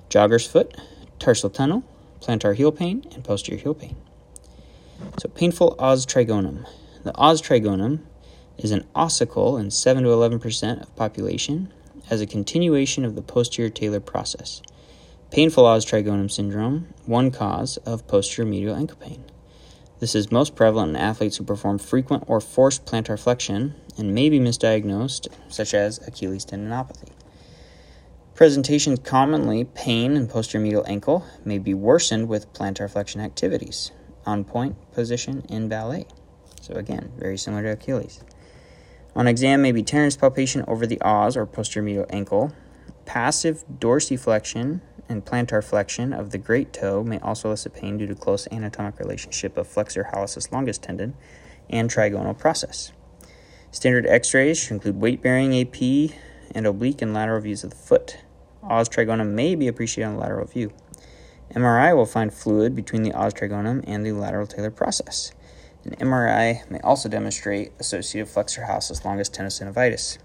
jogger's 0.09 0.45
foot, 0.45 0.77
tarsal 1.19 1.49
tunnel, 1.49 1.83
plantar 2.21 2.55
heel 2.55 2.71
pain, 2.71 3.03
and 3.13 3.23
posterior 3.23 3.59
heel 3.59 3.73
pain. 3.73 3.95
So, 5.19 5.29
painful 5.29 5.75
os 5.79 6.05
trigonum. 6.05 6.67
The 7.03 7.15
os 7.17 7.41
trigonum 7.41 7.99
is 8.57 8.71
an 8.71 8.85
ossicle 8.95 9.59
in 9.59 9.71
7 9.71 10.03
to 10.03 10.09
11% 10.09 10.81
of 10.81 10.95
population 10.95 11.71
as 12.09 12.21
a 12.21 12.25
continuation 12.25 13.05
of 13.05 13.15
the 13.15 13.21
posterior 13.21 13.69
talar 13.69 14.03
process. 14.03 14.61
Painful 15.31 15.65
os 15.65 15.85
trigonum 15.85 16.29
syndrome, 16.29 16.93
one 17.05 17.31
cause 17.31 17.77
of 17.77 18.07
posterior 18.07 18.49
medial 18.49 18.75
ankle 18.75 18.97
pain. 18.97 19.23
This 19.99 20.15
is 20.15 20.31
most 20.31 20.55
prevalent 20.55 20.91
in 20.91 20.95
athletes 20.97 21.37
who 21.37 21.43
perform 21.43 21.79
frequent 21.79 22.25
or 22.27 22.41
forced 22.41 22.85
plantar 22.85 23.17
flexion 23.17 23.73
and 23.97 24.13
may 24.13 24.29
be 24.29 24.39
misdiagnosed, 24.39 25.27
such 25.47 25.73
as 25.73 26.05
Achilles 26.07 26.45
tendinopathy. 26.45 27.09
Presentations 28.35 28.99
commonly 28.99 29.63
pain 29.63 30.17
in 30.17 30.27
posterior 30.27 30.63
medial 30.63 30.85
ankle 30.87 31.25
may 31.45 31.57
be 31.57 31.73
worsened 31.73 32.27
with 32.27 32.51
plantar 32.53 32.89
flexion 32.89 33.21
activities, 33.21 33.91
on 34.25 34.43
point 34.43 34.75
position 34.91 35.43
in 35.49 35.67
ballet. 35.67 36.05
So, 36.61 36.75
again, 36.75 37.11
very 37.17 37.37
similar 37.37 37.63
to 37.63 37.71
Achilles. 37.71 38.23
On 39.15 39.27
exam, 39.27 39.61
may 39.61 39.71
be 39.71 39.83
tenderness 39.83 40.17
palpation 40.17 40.63
over 40.67 40.87
the 40.87 40.99
os 41.01 41.37
or 41.37 41.45
posterior 41.45 41.85
medial 41.85 42.05
ankle. 42.09 42.53
Passive 43.05 43.63
dorsiflexion 43.79 44.81
and 45.09 45.25
plantar 45.25 45.63
flexion 45.63 46.13
of 46.13 46.31
the 46.31 46.37
great 46.37 46.73
toe 46.73 47.03
may 47.03 47.19
also 47.19 47.49
elicit 47.49 47.73
pain 47.73 47.97
due 47.97 48.07
to 48.07 48.15
close 48.15 48.47
anatomic 48.47 48.97
relationship 48.99 49.57
of 49.57 49.67
flexor 49.67 50.09
hallucis 50.13 50.51
longus 50.51 50.77
tendon 50.77 51.13
and 51.69 51.89
trigonal 51.89 52.37
process. 52.37 52.91
Standard 53.71 54.05
x 54.05 54.33
rays 54.33 54.57
should 54.57 54.71
include 54.71 54.99
weight 54.99 55.21
bearing 55.21 55.59
AP 55.59 56.15
and 56.55 56.65
oblique 56.65 57.01
and 57.01 57.13
lateral 57.13 57.41
views 57.41 57.63
of 57.63 57.71
the 57.71 57.75
foot. 57.75 58.17
Os 58.63 58.87
trigona 58.87 59.27
may 59.27 59.55
be 59.55 59.67
appreciated 59.67 60.09
on 60.09 60.17
lateral 60.17 60.45
view. 60.45 60.71
MRI 61.51 61.95
will 61.95 62.05
find 62.05 62.33
fluid 62.33 62.75
between 62.75 63.03
the 63.03 63.13
os 63.13 63.33
trigonum 63.33 63.83
and 63.85 64.05
the 64.05 64.11
lateral 64.11 64.47
talar 64.47 64.75
process. 64.75 65.31
An 65.85 65.91
MRI 65.95 66.69
may 66.69 66.79
also 66.79 67.09
demonstrate 67.09 67.73
associated 67.79 68.29
flexor 68.29 68.61
hallucis 68.61 69.03
longus 69.03 69.29
tenosynovitis. 69.29 70.17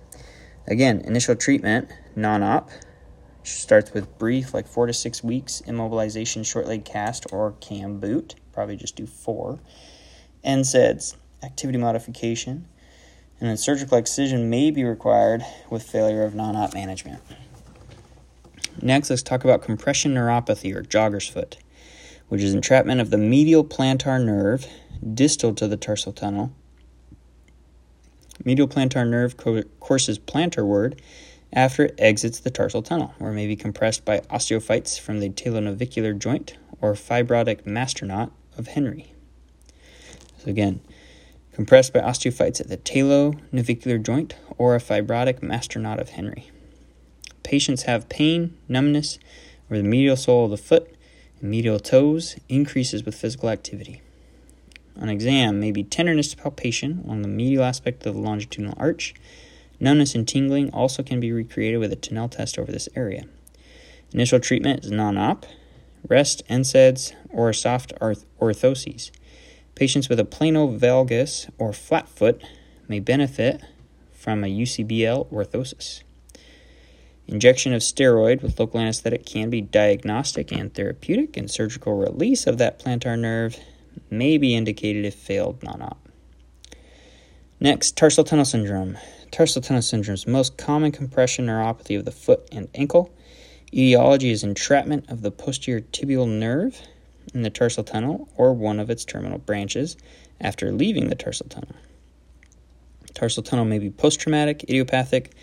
Again, 0.66 1.00
initial 1.00 1.34
treatment, 1.34 1.90
non 2.14 2.42
op, 2.42 2.70
starts 3.42 3.92
with 3.92 4.18
brief, 4.18 4.54
like 4.54 4.66
four 4.66 4.86
to 4.86 4.92
six 4.92 5.24
weeks, 5.24 5.62
immobilization, 5.66 6.44
short 6.44 6.66
leg 6.66 6.84
cast, 6.84 7.26
or 7.32 7.52
cam 7.60 7.98
boot. 7.98 8.34
Probably 8.52 8.76
just 8.76 8.96
do 8.96 9.06
four. 9.06 9.58
NSAIDs, 10.44 11.16
activity 11.42 11.78
modification, 11.78 12.68
and 13.40 13.48
then 13.48 13.56
surgical 13.56 13.98
excision 13.98 14.50
may 14.50 14.70
be 14.70 14.84
required 14.84 15.44
with 15.70 15.82
failure 15.82 16.24
of 16.24 16.34
non 16.34 16.56
op 16.56 16.74
management. 16.74 17.22
Next, 18.80 19.10
let's 19.10 19.22
talk 19.22 19.44
about 19.44 19.62
compression 19.62 20.14
neuropathy 20.14 20.74
or 20.74 20.82
jogger's 20.82 21.28
foot, 21.28 21.58
which 22.28 22.42
is 22.42 22.54
entrapment 22.54 23.00
of 23.00 23.10
the 23.10 23.18
medial 23.18 23.64
plantar 23.64 24.24
nerve 24.24 24.66
distal 25.14 25.54
to 25.54 25.66
the 25.66 25.76
tarsal 25.76 26.12
tunnel. 26.12 26.52
Medial 28.44 28.68
plantar 28.68 29.08
nerve 29.08 29.36
courses 29.80 30.18
plantarward 30.18 30.98
after 31.52 31.86
it 31.86 31.94
exits 31.98 32.38
the 32.38 32.50
tarsal 32.50 32.82
tunnel, 32.82 33.14
or 33.18 33.32
may 33.32 33.46
be 33.46 33.56
compressed 33.56 34.04
by 34.04 34.20
osteophytes 34.30 35.00
from 35.00 35.18
the 35.18 35.30
talonavicular 35.30 36.16
joint 36.16 36.56
or 36.80 36.92
fibrotic 36.92 37.66
master 37.66 38.06
knot 38.06 38.30
of 38.56 38.68
Henry. 38.68 39.12
So 40.38 40.50
again, 40.50 40.80
compressed 41.52 41.92
by 41.92 42.00
osteophytes 42.00 42.60
at 42.60 42.68
the 42.68 42.76
talonavicular 42.76 44.00
joint 44.00 44.36
or 44.56 44.76
a 44.76 44.78
fibrotic 44.78 45.42
master 45.42 45.80
knot 45.80 45.98
of 45.98 46.10
Henry. 46.10 46.50
Patients 47.48 47.84
have 47.84 48.10
pain, 48.10 48.58
numbness, 48.68 49.18
where 49.68 49.80
the 49.80 49.88
medial 49.88 50.16
sole 50.16 50.44
of 50.44 50.50
the 50.50 50.58
foot 50.58 50.94
and 51.40 51.50
medial 51.50 51.80
toes 51.80 52.36
increases 52.50 53.06
with 53.06 53.14
physical 53.14 53.48
activity. 53.48 54.02
On 55.00 55.08
exam, 55.08 55.58
may 55.58 55.72
be 55.72 55.82
tenderness 55.82 56.28
to 56.28 56.36
palpation 56.36 57.00
along 57.06 57.22
the 57.22 57.28
medial 57.28 57.64
aspect 57.64 58.04
of 58.04 58.14
the 58.14 58.20
longitudinal 58.20 58.74
arch. 58.76 59.14
Numbness 59.80 60.14
and 60.14 60.28
tingling 60.28 60.68
also 60.74 61.02
can 61.02 61.20
be 61.20 61.32
recreated 61.32 61.80
with 61.80 61.90
a 61.90 61.96
Tinel 61.96 62.30
test 62.30 62.58
over 62.58 62.70
this 62.70 62.90
area. 62.94 63.24
Initial 64.12 64.40
treatment 64.40 64.84
is 64.84 64.90
non 64.90 65.16
op, 65.16 65.46
rest, 66.06 66.46
NSAIDs, 66.50 67.14
or 67.30 67.54
soft 67.54 67.94
orthoses. 67.98 69.10
Patients 69.74 70.10
with 70.10 70.20
a 70.20 70.26
plano 70.26 70.68
valgus 70.68 71.48
or 71.56 71.72
flat 71.72 72.10
foot 72.10 72.42
may 72.88 73.00
benefit 73.00 73.62
from 74.12 74.44
a 74.44 74.48
UCBL 74.48 75.32
orthosis. 75.32 76.02
Injection 77.28 77.74
of 77.74 77.82
steroid 77.82 78.42
with 78.42 78.58
local 78.58 78.80
anesthetic 78.80 79.26
can 79.26 79.50
be 79.50 79.60
diagnostic 79.60 80.50
and 80.50 80.72
therapeutic, 80.72 81.36
and 81.36 81.50
surgical 81.50 81.94
release 81.94 82.46
of 82.46 82.56
that 82.56 82.78
plantar 82.78 83.18
nerve 83.18 83.58
may 84.10 84.38
be 84.38 84.56
indicated 84.56 85.04
if 85.04 85.14
failed 85.14 85.62
non 85.62 85.82
op. 85.82 86.08
Next, 87.60 87.96
tarsal 87.96 88.24
tunnel 88.24 88.46
syndrome. 88.46 88.96
Tarsal 89.30 89.62
tunnel 89.62 89.82
syndrome 89.82 90.14
is 90.14 90.24
the 90.24 90.30
most 90.30 90.56
common 90.56 90.90
compression 90.90 91.46
neuropathy 91.46 91.98
of 91.98 92.06
the 92.06 92.12
foot 92.12 92.48
and 92.50 92.68
ankle. 92.74 93.12
Etiology 93.74 94.30
is 94.30 94.42
entrapment 94.42 95.10
of 95.10 95.20
the 95.20 95.30
posterior 95.30 95.82
tibial 95.82 96.26
nerve 96.26 96.80
in 97.34 97.42
the 97.42 97.50
tarsal 97.50 97.84
tunnel 97.84 98.26
or 98.36 98.54
one 98.54 98.80
of 98.80 98.88
its 98.88 99.04
terminal 99.04 99.38
branches 99.38 99.98
after 100.40 100.72
leaving 100.72 101.10
the 101.10 101.14
tarsal 101.14 101.46
tunnel. 101.50 101.74
Tarsal 103.12 103.42
tunnel 103.42 103.66
may 103.66 103.78
be 103.78 103.90
post 103.90 104.18
traumatic, 104.18 104.64
idiopathic, 104.64 105.34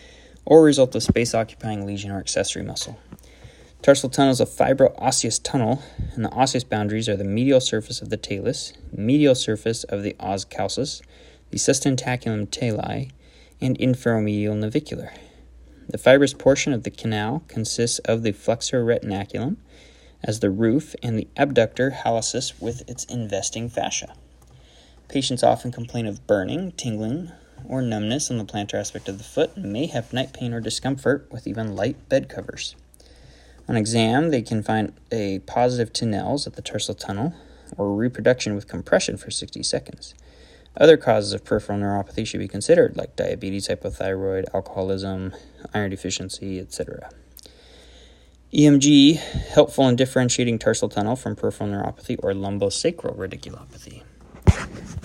or 0.45 0.63
result 0.63 0.95
of 0.95 1.03
space 1.03 1.33
occupying 1.33 1.85
lesion 1.85 2.11
or 2.11 2.19
accessory 2.19 2.63
muscle. 2.63 2.99
Tarsal 3.81 4.11
tunnel 4.11 4.31
is 4.31 4.41
a 4.41 4.45
fibro-osseous 4.45 5.39
tunnel, 5.39 5.83
and 6.13 6.25
the 6.25 6.31
osseous 6.31 6.63
boundaries 6.63 7.07
are 7.07 7.15
the 7.15 7.23
medial 7.23 7.61
surface 7.61 8.01
of 8.01 8.09
the 8.09 8.17
talus, 8.17 8.73
medial 8.91 9.35
surface 9.35 9.83
of 9.83 10.01
the 10.01 10.15
os 10.19 10.43
calcis, 10.43 11.01
the 11.51 11.57
sustentaculum 11.57 12.49
tali, 12.49 13.11
and 13.61 13.77
inferomedial 13.77 14.57
navicular. 14.57 15.13
The 15.87 15.99
fibrous 15.99 16.33
portion 16.33 16.73
of 16.73 16.81
the 16.81 16.89
canal 16.89 17.43
consists 17.47 17.99
of 17.99 18.23
the 18.23 18.31
flexor 18.31 18.83
retinaculum, 18.83 19.57
as 20.23 20.39
the 20.39 20.49
roof 20.49 20.95
and 21.03 21.19
the 21.19 21.27
abductor 21.37 21.91
hallucis 22.03 22.59
with 22.59 22.89
its 22.89 23.03
investing 23.05 23.69
fascia. 23.69 24.15
Patients 25.07 25.43
often 25.43 25.71
complain 25.71 26.07
of 26.07 26.25
burning, 26.25 26.71
tingling, 26.71 27.31
or 27.69 27.81
numbness 27.81 28.29
on 28.29 28.37
the 28.37 28.45
plantar 28.45 28.75
aspect 28.75 29.09
of 29.09 29.17
the 29.17 29.23
foot 29.23 29.55
and 29.55 29.71
may 29.71 29.85
have 29.85 30.13
night 30.13 30.33
pain 30.33 30.53
or 30.53 30.59
discomfort 30.59 31.27
with 31.31 31.47
even 31.47 31.75
light 31.75 32.09
bed 32.09 32.29
covers. 32.29 32.75
On 33.67 33.75
exam, 33.75 34.29
they 34.29 34.41
can 34.41 34.61
find 34.61 34.93
a 35.11 35.39
positive 35.39 35.91
Tinel's 35.91 36.45
at 36.45 36.55
the 36.55 36.61
tarsal 36.61 36.93
tunnel 36.93 37.33
or 37.77 37.93
reproduction 37.95 38.53
with 38.55 38.67
compression 38.67 39.17
for 39.17 39.31
60 39.31 39.63
seconds. 39.63 40.13
Other 40.77 40.97
causes 40.97 41.33
of 41.33 41.45
peripheral 41.45 41.79
neuropathy 41.79 42.27
should 42.27 42.39
be 42.39 42.47
considered, 42.47 42.97
like 42.97 43.15
diabetes, 43.15 43.67
hypothyroid, 43.67 44.45
alcoholism, 44.53 45.33
iron 45.73 45.89
deficiency, 45.89 46.59
etc. 46.59 47.09
EMG 48.53 49.15
helpful 49.15 49.87
in 49.87 49.95
differentiating 49.95 50.59
tarsal 50.59 50.89
tunnel 50.89 51.15
from 51.15 51.35
peripheral 51.35 51.69
neuropathy 51.69 52.17
or 52.21 52.33
lumbosacral 52.33 53.17
radiculopathy. 53.17 54.03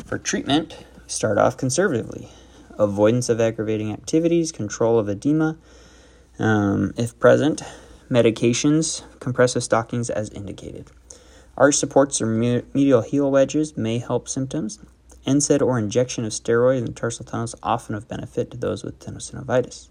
For 0.05 0.19
treatment, 0.19 0.77
start 1.07 1.39
off 1.39 1.57
conservatively. 1.57 2.29
Avoidance 2.81 3.29
of 3.29 3.41
aggravating 3.41 3.93
activities, 3.93 4.51
control 4.51 4.99
of 4.99 5.09
edema, 5.09 5.57
um, 6.41 6.93
if 6.97 7.17
present, 7.21 7.63
medications, 8.11 9.03
compressive 9.21 9.63
stockings 9.63 10.11
as 10.11 10.31
indicated. 10.31 10.91
Arch 11.57 11.77
supports 11.77 12.21
or 12.21 12.27
medial 12.27 13.03
heel 13.03 13.31
wedges 13.31 13.77
may 13.77 13.99
help 13.99 14.29
symptoms. 14.29 14.81
NSAID 15.27 15.61
or 15.61 15.79
injection 15.79 16.25
of 16.25 16.33
steroid 16.33 16.79
in 16.79 16.87
the 16.87 16.93
tarsal 16.93 17.27
tunnels 17.27 17.55
often 17.63 17.95
of 17.95 18.09
benefit 18.09 18.51
to 18.51 18.57
those 18.57 18.83
with 18.83 18.99
tenosynovitis. 18.99 19.89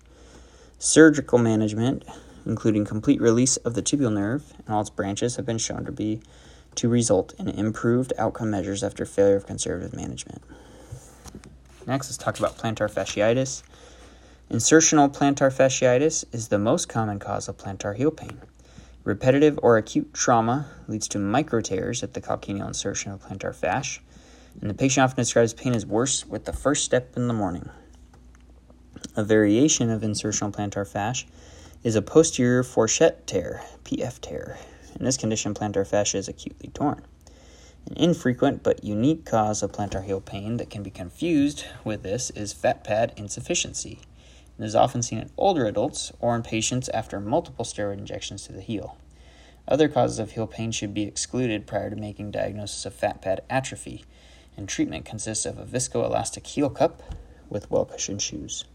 Surgical 0.79 1.37
management 1.37 2.03
including 2.45 2.85
complete 2.85 3.21
release 3.21 3.57
of 3.57 3.73
the 3.73 3.81
tibial 3.81 4.13
nerve 4.13 4.53
and 4.57 4.69
all 4.69 4.81
its 4.81 4.89
branches, 4.89 5.35
have 5.35 5.45
been 5.45 5.57
shown 5.57 5.85
to 5.85 5.91
be 5.91 6.21
to 6.75 6.89
result 6.89 7.33
in 7.37 7.47
improved 7.49 8.13
outcome 8.17 8.49
measures 8.49 8.83
after 8.83 9.05
failure 9.05 9.35
of 9.35 9.45
conservative 9.45 9.93
management. 9.93 10.41
Next, 11.89 12.07
let's 12.07 12.17
talk 12.17 12.37
about 12.37 12.55
plantar 12.55 12.87
fasciitis. 12.87 13.63
Insertional 14.51 15.11
plantar 15.11 15.51
fasciitis 15.51 16.23
is 16.31 16.49
the 16.49 16.59
most 16.59 16.87
common 16.87 17.17
cause 17.17 17.47
of 17.47 17.57
plantar 17.57 17.95
heel 17.95 18.11
pain. 18.11 18.39
Repetitive 19.03 19.59
or 19.63 19.75
acute 19.75 20.13
trauma 20.13 20.67
leads 20.87 21.07
to 21.07 21.17
micro 21.17 21.61
tears 21.61 22.03
at 22.03 22.13
the 22.13 22.21
calcaneal 22.21 22.67
insertion 22.67 23.11
of 23.11 23.23
plantar 23.23 23.55
fascia, 23.55 24.01
and 24.61 24.69
the 24.69 24.75
patient 24.75 25.03
often 25.03 25.23
describes 25.23 25.55
pain 25.55 25.73
as 25.73 25.83
worse 25.83 26.27
with 26.27 26.45
the 26.45 26.53
first 26.53 26.85
step 26.85 27.17
in 27.17 27.27
the 27.27 27.33
morning. 27.33 27.67
A 29.15 29.23
variation 29.23 29.89
of 29.89 30.03
insertional 30.03 30.53
plantar 30.53 30.87
fascia 30.87 31.25
is 31.83 31.95
a 31.95 32.03
posterior 32.03 32.61
fourchette 32.61 33.25
tear, 33.25 33.63
PF 33.83 34.21
tear. 34.21 34.59
In 34.99 35.05
this 35.05 35.17
condition, 35.17 35.55
plantar 35.55 35.87
fascia 35.87 36.19
is 36.19 36.27
acutely 36.27 36.69
torn. 36.69 37.01
An 37.89 37.95
infrequent 37.95 38.61
but 38.61 38.83
unique 38.83 39.25
cause 39.25 39.63
of 39.63 39.71
plantar 39.71 40.03
heel 40.05 40.21
pain 40.21 40.57
that 40.57 40.69
can 40.69 40.83
be 40.83 40.91
confused 40.91 41.65
with 41.83 42.03
this 42.03 42.29
is 42.29 42.53
fat 42.53 42.83
pad 42.83 43.13
insufficiency. 43.17 43.97
It 44.59 44.63
is 44.63 44.75
often 44.75 45.01
seen 45.01 45.17
in 45.17 45.31
older 45.37 45.65
adults 45.65 46.11
or 46.19 46.35
in 46.35 46.43
patients 46.43 46.89
after 46.89 47.19
multiple 47.19 47.65
steroid 47.65 47.97
injections 47.97 48.43
to 48.43 48.53
the 48.53 48.61
heel. 48.61 48.95
Other 49.67 49.87
causes 49.87 50.19
of 50.19 50.33
heel 50.33 50.45
pain 50.45 50.71
should 50.71 50.93
be 50.93 51.01
excluded 51.01 51.65
prior 51.65 51.89
to 51.89 51.95
making 51.95 52.29
diagnosis 52.29 52.85
of 52.85 52.93
fat 52.93 53.23
pad 53.23 53.41
atrophy, 53.49 54.05
and 54.55 54.69
treatment 54.69 55.03
consists 55.03 55.47
of 55.47 55.57
a 55.57 55.65
viscoelastic 55.65 56.45
heel 56.45 56.69
cup 56.69 57.01
with 57.49 57.71
well 57.71 57.85
cushioned 57.85 58.21
shoes. 58.21 58.65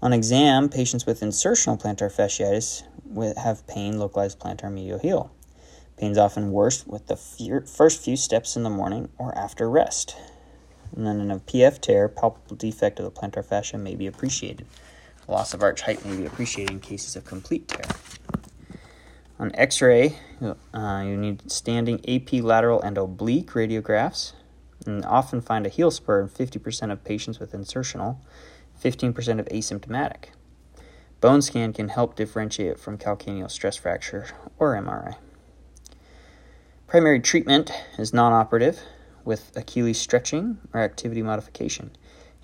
On 0.00 0.12
exam, 0.12 0.68
patients 0.68 1.04
with 1.04 1.20
insertional 1.20 1.80
plantar 1.80 2.14
fasciitis 2.14 2.84
have 3.38 3.66
pain 3.66 3.98
localized 3.98 4.38
plantar 4.38 4.72
medial 4.72 5.00
heel. 5.00 5.32
Pain 6.00 6.12
is 6.12 6.18
often 6.18 6.50
worse 6.50 6.86
with 6.86 7.08
the 7.08 7.16
first 7.66 8.02
few 8.02 8.16
steps 8.16 8.56
in 8.56 8.62
the 8.62 8.70
morning 8.70 9.10
or 9.18 9.36
after 9.36 9.68
rest. 9.68 10.16
And 10.96 11.06
then 11.06 11.20
in 11.20 11.30
a 11.30 11.40
PF 11.40 11.78
tear, 11.78 12.08
palpable 12.08 12.56
defect 12.56 12.98
of 12.98 13.04
the 13.04 13.10
plantar 13.10 13.44
fascia 13.44 13.76
may 13.76 13.94
be 13.94 14.06
appreciated. 14.06 14.66
Loss 15.28 15.52
of 15.52 15.62
arch 15.62 15.82
height 15.82 16.02
may 16.06 16.16
be 16.16 16.24
appreciated 16.24 16.72
in 16.72 16.80
cases 16.80 17.16
of 17.16 17.26
complete 17.26 17.68
tear. 17.68 17.84
On 19.38 19.54
x 19.54 19.82
ray, 19.82 20.16
uh, 20.72 21.02
you 21.04 21.18
need 21.18 21.52
standing 21.52 22.00
AP 22.08 22.42
lateral 22.42 22.80
and 22.80 22.96
oblique 22.96 23.50
radiographs, 23.50 24.32
and 24.86 25.04
often 25.04 25.42
find 25.42 25.66
a 25.66 25.68
heel 25.68 25.90
spur 25.90 26.22
in 26.22 26.28
50% 26.30 26.90
of 26.90 27.04
patients 27.04 27.38
with 27.38 27.52
insertional, 27.52 28.16
15% 28.82 29.38
of 29.38 29.44
asymptomatic. 29.48 30.30
Bone 31.20 31.42
scan 31.42 31.74
can 31.74 31.90
help 31.90 32.16
differentiate 32.16 32.80
from 32.80 32.96
calcaneal 32.96 33.50
stress 33.50 33.76
fracture 33.76 34.28
or 34.58 34.74
MRI. 34.74 35.16
Primary 36.90 37.20
treatment 37.20 37.70
is 37.98 38.12
non 38.12 38.32
operative 38.32 38.80
with 39.24 39.52
Achilles 39.54 40.00
stretching 40.00 40.58
or 40.74 40.80
activity 40.80 41.22
modification. 41.22 41.92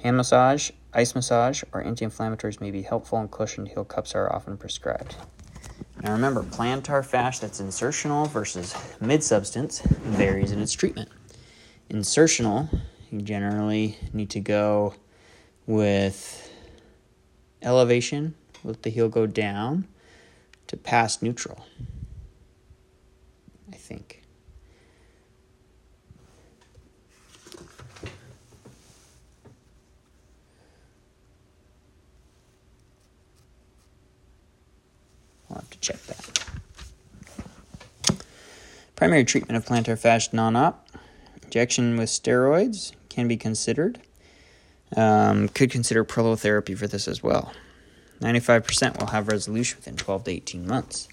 Hand 0.05 0.17
massage, 0.17 0.71
ice 0.95 1.17
massage, 1.17 1.65
or 1.73 1.83
anti 1.83 2.07
inflammatories 2.07 2.61
may 2.61 2.71
be 2.71 2.83
helpful, 2.83 3.19
and 3.19 3.29
cushioned 3.29 3.67
heel 3.67 3.85
cups 3.85 4.15
are 4.15 4.33
often 4.33 4.57
prescribed. 4.57 5.17
Now 6.01 6.13
remember, 6.13 6.45
plantar 6.45 7.05
fascia 7.05 7.41
that's 7.41 7.61
insertional 7.61 8.29
versus 8.29 8.73
mid 9.01 9.25
substance 9.25 9.81
varies 9.81 10.53
in 10.53 10.61
its 10.61 10.75
treatment. 10.75 11.09
Insertional, 11.91 12.69
you 13.11 13.23
generally 13.23 13.99
need 14.13 14.31
to 14.31 14.39
go 14.39 14.95
with 15.67 16.53
elevation, 17.63 18.37
let 18.63 18.85
the 18.85 18.91
heel 18.91 19.09
go 19.09 19.27
down 19.27 19.89
to 20.69 20.77
past 20.77 21.21
neutral. 21.21 21.67
I 23.73 23.75
think. 23.75 24.23
Check 35.87 36.03
that. 36.07 36.47
Primary 38.97 39.25
treatment 39.25 39.57
of 39.57 39.65
plantar 39.65 39.99
fascia 39.99 40.35
non-op. 40.35 40.89
Injection 41.45 41.97
with 41.97 42.09
steroids 42.09 42.93
can 43.09 43.29
be 43.29 43.37
considered. 43.37 44.01
Um, 44.97 45.49
could 45.49 45.71
consider 45.71 46.05
prolotherapy 46.05 46.77
for 46.77 46.87
this 46.87 47.07
as 47.07 47.23
well. 47.23 47.53
95% 48.21 48.99
will 48.99 49.09
have 49.09 49.29
resolution 49.29 49.79
within 49.79 49.97
12 49.97 50.25
to 50.25 50.31
18 50.31 50.67
months. 50.67 51.09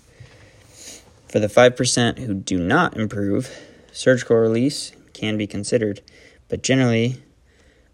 For 1.27 1.39
the 1.39 1.47
5% 1.47 2.19
who 2.19 2.33
do 2.35 2.59
not 2.59 2.95
improve, 2.95 3.49
surgical 3.91 4.37
release 4.37 4.93
can 5.13 5.37
be 5.37 5.47
considered, 5.47 6.01
but 6.47 6.63
generally, 6.63 7.21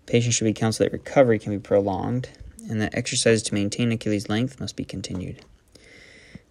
patients 0.06 0.36
should 0.36 0.46
be 0.46 0.54
counseled 0.54 0.88
that 0.88 0.94
recovery 0.94 1.40
can 1.40 1.52
be 1.52 1.60
prolonged 1.60 2.30
and 2.70 2.82
that 2.82 2.96
exercise 2.96 3.42
to 3.44 3.54
maintain 3.54 3.92
Achilles 3.92 4.30
length 4.30 4.60
must 4.60 4.76
be 4.76 4.86
continued. 4.86 5.44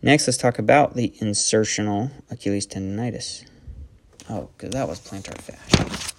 Next, 0.01 0.29
let's 0.29 0.37
talk 0.37 0.59
about 0.59 0.95
the 0.95 1.13
insertional 1.21 2.13
Achilles 2.31 2.67
tendonitis. 2.67 3.45
Oh, 4.31 4.49
because 4.57 4.71
that 4.71 4.87
was 4.87 5.01
plantar 5.01 5.37
fascia. 5.41 6.15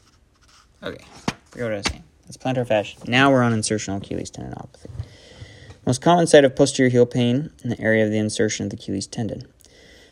Okay, 0.84 1.06
forget 1.46 1.66
what 1.66 1.74
I 1.74 1.78
was 1.78 1.86
saying. 1.88 2.04
That's 2.26 2.38
plantar 2.38 2.68
fascia. 2.68 2.98
Now 3.08 3.32
we're 3.32 3.42
on 3.42 3.54
insertional 3.54 3.98
Achilles 3.98 4.32
tendinopathy. 4.32 4.90
Most 5.86 6.02
common 6.02 6.28
site 6.28 6.44
of 6.44 6.56
posterior 6.56 6.90
heel 6.90 7.06
pain 7.06 7.52
in 7.64 7.70
the 7.70 7.80
area 7.80 8.04
of 8.04 8.12
the 8.12 8.18
insertion 8.18 8.66
of 8.66 8.70
the 8.72 8.76
Achilles 8.76 9.08
tendon. 9.08 9.48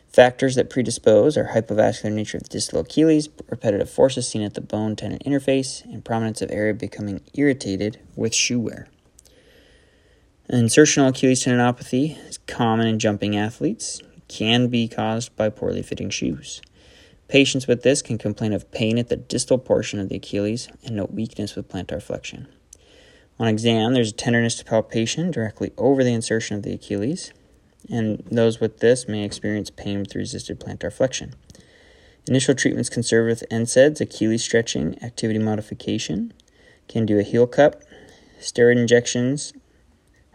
Factors 0.07 0.55
that 0.55 0.69
predispose 0.69 1.35
are 1.37 1.51
hypovascular 1.53 2.11
nature 2.11 2.37
of 2.37 2.43
the 2.43 2.49
distal 2.49 2.79
Achilles, 2.79 3.27
repetitive 3.49 3.89
forces 3.89 4.27
seen 4.27 4.41
at 4.41 4.53
the 4.53 4.61
bone 4.61 4.95
tendon 4.95 5.19
interface, 5.19 5.83
and 5.83 6.05
prominence 6.05 6.41
of 6.41 6.49
area 6.51 6.73
becoming 6.73 7.21
irritated 7.33 7.99
with 8.15 8.33
shoe 8.33 8.59
wear. 8.59 8.87
Insertional 10.49 11.09
Achilles 11.09 11.43
tendinopathy 11.43 12.17
is 12.25 12.37
common 12.37 12.87
in 12.87 12.99
jumping 12.99 13.35
athletes, 13.35 14.01
can 14.29 14.69
be 14.69 14.87
caused 14.87 15.35
by 15.35 15.49
poorly 15.49 15.81
fitting 15.81 16.09
shoes. 16.09 16.61
Patients 17.27 17.67
with 17.67 17.83
this 17.83 18.01
can 18.01 18.17
complain 18.17 18.53
of 18.53 18.71
pain 18.71 18.97
at 18.97 19.09
the 19.09 19.17
distal 19.17 19.57
portion 19.57 19.99
of 19.99 20.07
the 20.07 20.15
Achilles 20.15 20.69
and 20.85 20.95
note 20.95 21.11
weakness 21.11 21.57
with 21.57 21.67
plantar 21.67 22.01
flexion. 22.01 22.47
On 23.37 23.49
exam, 23.49 23.93
there's 23.93 24.11
a 24.11 24.15
tenderness 24.15 24.55
to 24.55 24.63
palpation 24.63 25.31
directly 25.31 25.73
over 25.77 26.01
the 26.01 26.13
insertion 26.13 26.55
of 26.55 26.63
the 26.63 26.73
Achilles, 26.73 27.33
and 27.89 28.23
those 28.31 28.61
with 28.61 28.79
this 28.79 29.05
may 29.05 29.25
experience 29.25 29.69
pain 29.69 29.99
with 29.99 30.15
resisted 30.15 30.61
plantar 30.61 30.93
flexion. 30.93 31.35
Initial 32.25 32.55
treatments 32.55 32.89
can 32.89 33.03
serve 33.03 33.27
with 33.27 33.43
NSAIDs, 33.51 33.99
Achilles 33.99 34.45
stretching, 34.45 34.97
activity 35.03 35.39
modification, 35.39 36.31
can 36.87 37.05
do 37.05 37.19
a 37.19 37.23
heel 37.23 37.47
cup, 37.47 37.81
steroid 38.39 38.77
injections, 38.77 39.51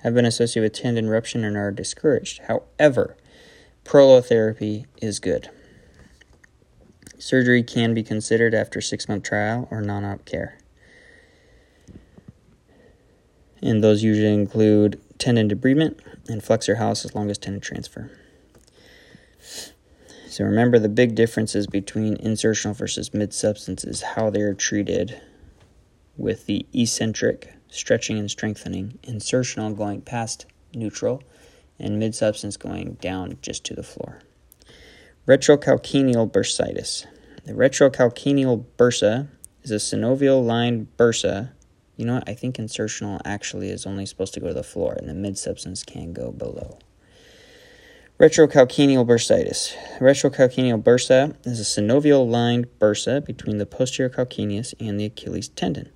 have 0.03 0.15
been 0.15 0.25
associated 0.25 0.73
with 0.73 0.81
tendon 0.81 1.09
rupture 1.09 1.45
and 1.45 1.57
are 1.57 1.71
discouraged. 1.71 2.43
However, 2.43 3.17
prolotherapy 3.85 4.87
is 5.01 5.21
good. 5.21 5.49
Surgery 7.19 7.63
can 7.63 7.95
be 7.95 8.03
considered 8.03 8.53
after 8.55 8.81
six 8.81 9.09
month 9.09 9.23
trial 9.23 9.69
or 9.71 9.81
non 9.81 10.05
op 10.05 10.25
care. 10.25 10.59
And 13.63 13.83
those 13.83 14.03
usually 14.03 14.35
include 14.35 15.01
tendon 15.19 15.49
debridement 15.49 16.01
and 16.29 16.43
flexor 16.43 16.77
hallucis 16.77 17.15
longus 17.15 17.39
tendon 17.39 17.61
transfer. 17.61 18.11
So 20.33 20.45
remember 20.45 20.79
the 20.79 20.89
big 20.89 21.15
differences 21.15 21.67
between 21.67 22.17
insertional 22.17 22.75
versus 22.75 23.15
mid 23.15 23.33
substances, 23.33 24.03
how 24.03 24.31
they 24.31 24.41
are 24.41 24.55
treated 24.55 25.21
with 26.17 26.47
the 26.47 26.67
eccentric 26.73 27.55
stretching 27.73 28.19
and 28.19 28.31
strengthening, 28.31 28.99
insertional 29.03 29.77
going 29.77 30.03
past 30.03 30.47
neutral, 30.75 31.23
and 31.79 31.99
mid 31.99 32.15
substance 32.15 32.57
going 32.57 32.95
down 32.95 33.39
just 33.43 33.65
to 33.65 33.75
the 33.75 33.83
floor. 33.83 34.21
Retrocalcaneal 35.27 36.31
bursitis. 36.31 37.07
The 37.45 37.53
retrocalcaneal 37.53 38.65
bursa 38.77 39.29
is 39.63 39.71
a 39.71 39.77
synovial 39.77 40.45
lined 40.45 40.89
bursa. 40.97 41.53
You 41.97 42.05
know 42.05 42.15
what? 42.15 42.29
I 42.29 42.35
think 42.35 42.57
insertional 42.57 43.21
actually 43.25 43.71
is 43.71 43.87
only 43.87 44.07
supposed 44.07 44.35
to 44.35 44.41
go 44.41 44.49
to 44.49 44.55
the 44.55 44.63
floor, 44.63 44.95
and 44.95 45.09
the 45.09 45.15
mid 45.15 45.39
substance 45.39 45.83
can 45.83 46.13
go 46.13 46.31
below. 46.31 46.79
Retrocalcaneal 48.21 49.07
bursitis. 49.07 49.75
Retrocalcaneal 49.99 50.83
bursa 50.83 51.35
is 51.47 51.59
a 51.59 51.81
synovial 51.81 52.29
lined 52.29 52.67
bursa 52.79 53.25
between 53.25 53.59
the 53.59 53.67
posterior 53.67 54.11
calcaneus 54.11 54.75
and 54.79 55.01
the 55.01 55.07
Achilles 55.07 55.49
tendon. 55.49 55.91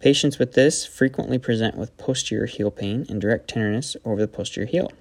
Patients 0.00 0.38
with 0.38 0.52
this 0.52 0.86
frequently 0.86 1.38
present 1.38 1.76
with 1.76 1.96
posterior 1.96 2.46
heel 2.46 2.70
pain 2.70 3.04
and 3.08 3.20
direct 3.20 3.48
tenderness 3.48 3.96
over 4.04 4.20
the 4.20 4.28
posterior 4.28 4.68
heel. 4.68 4.92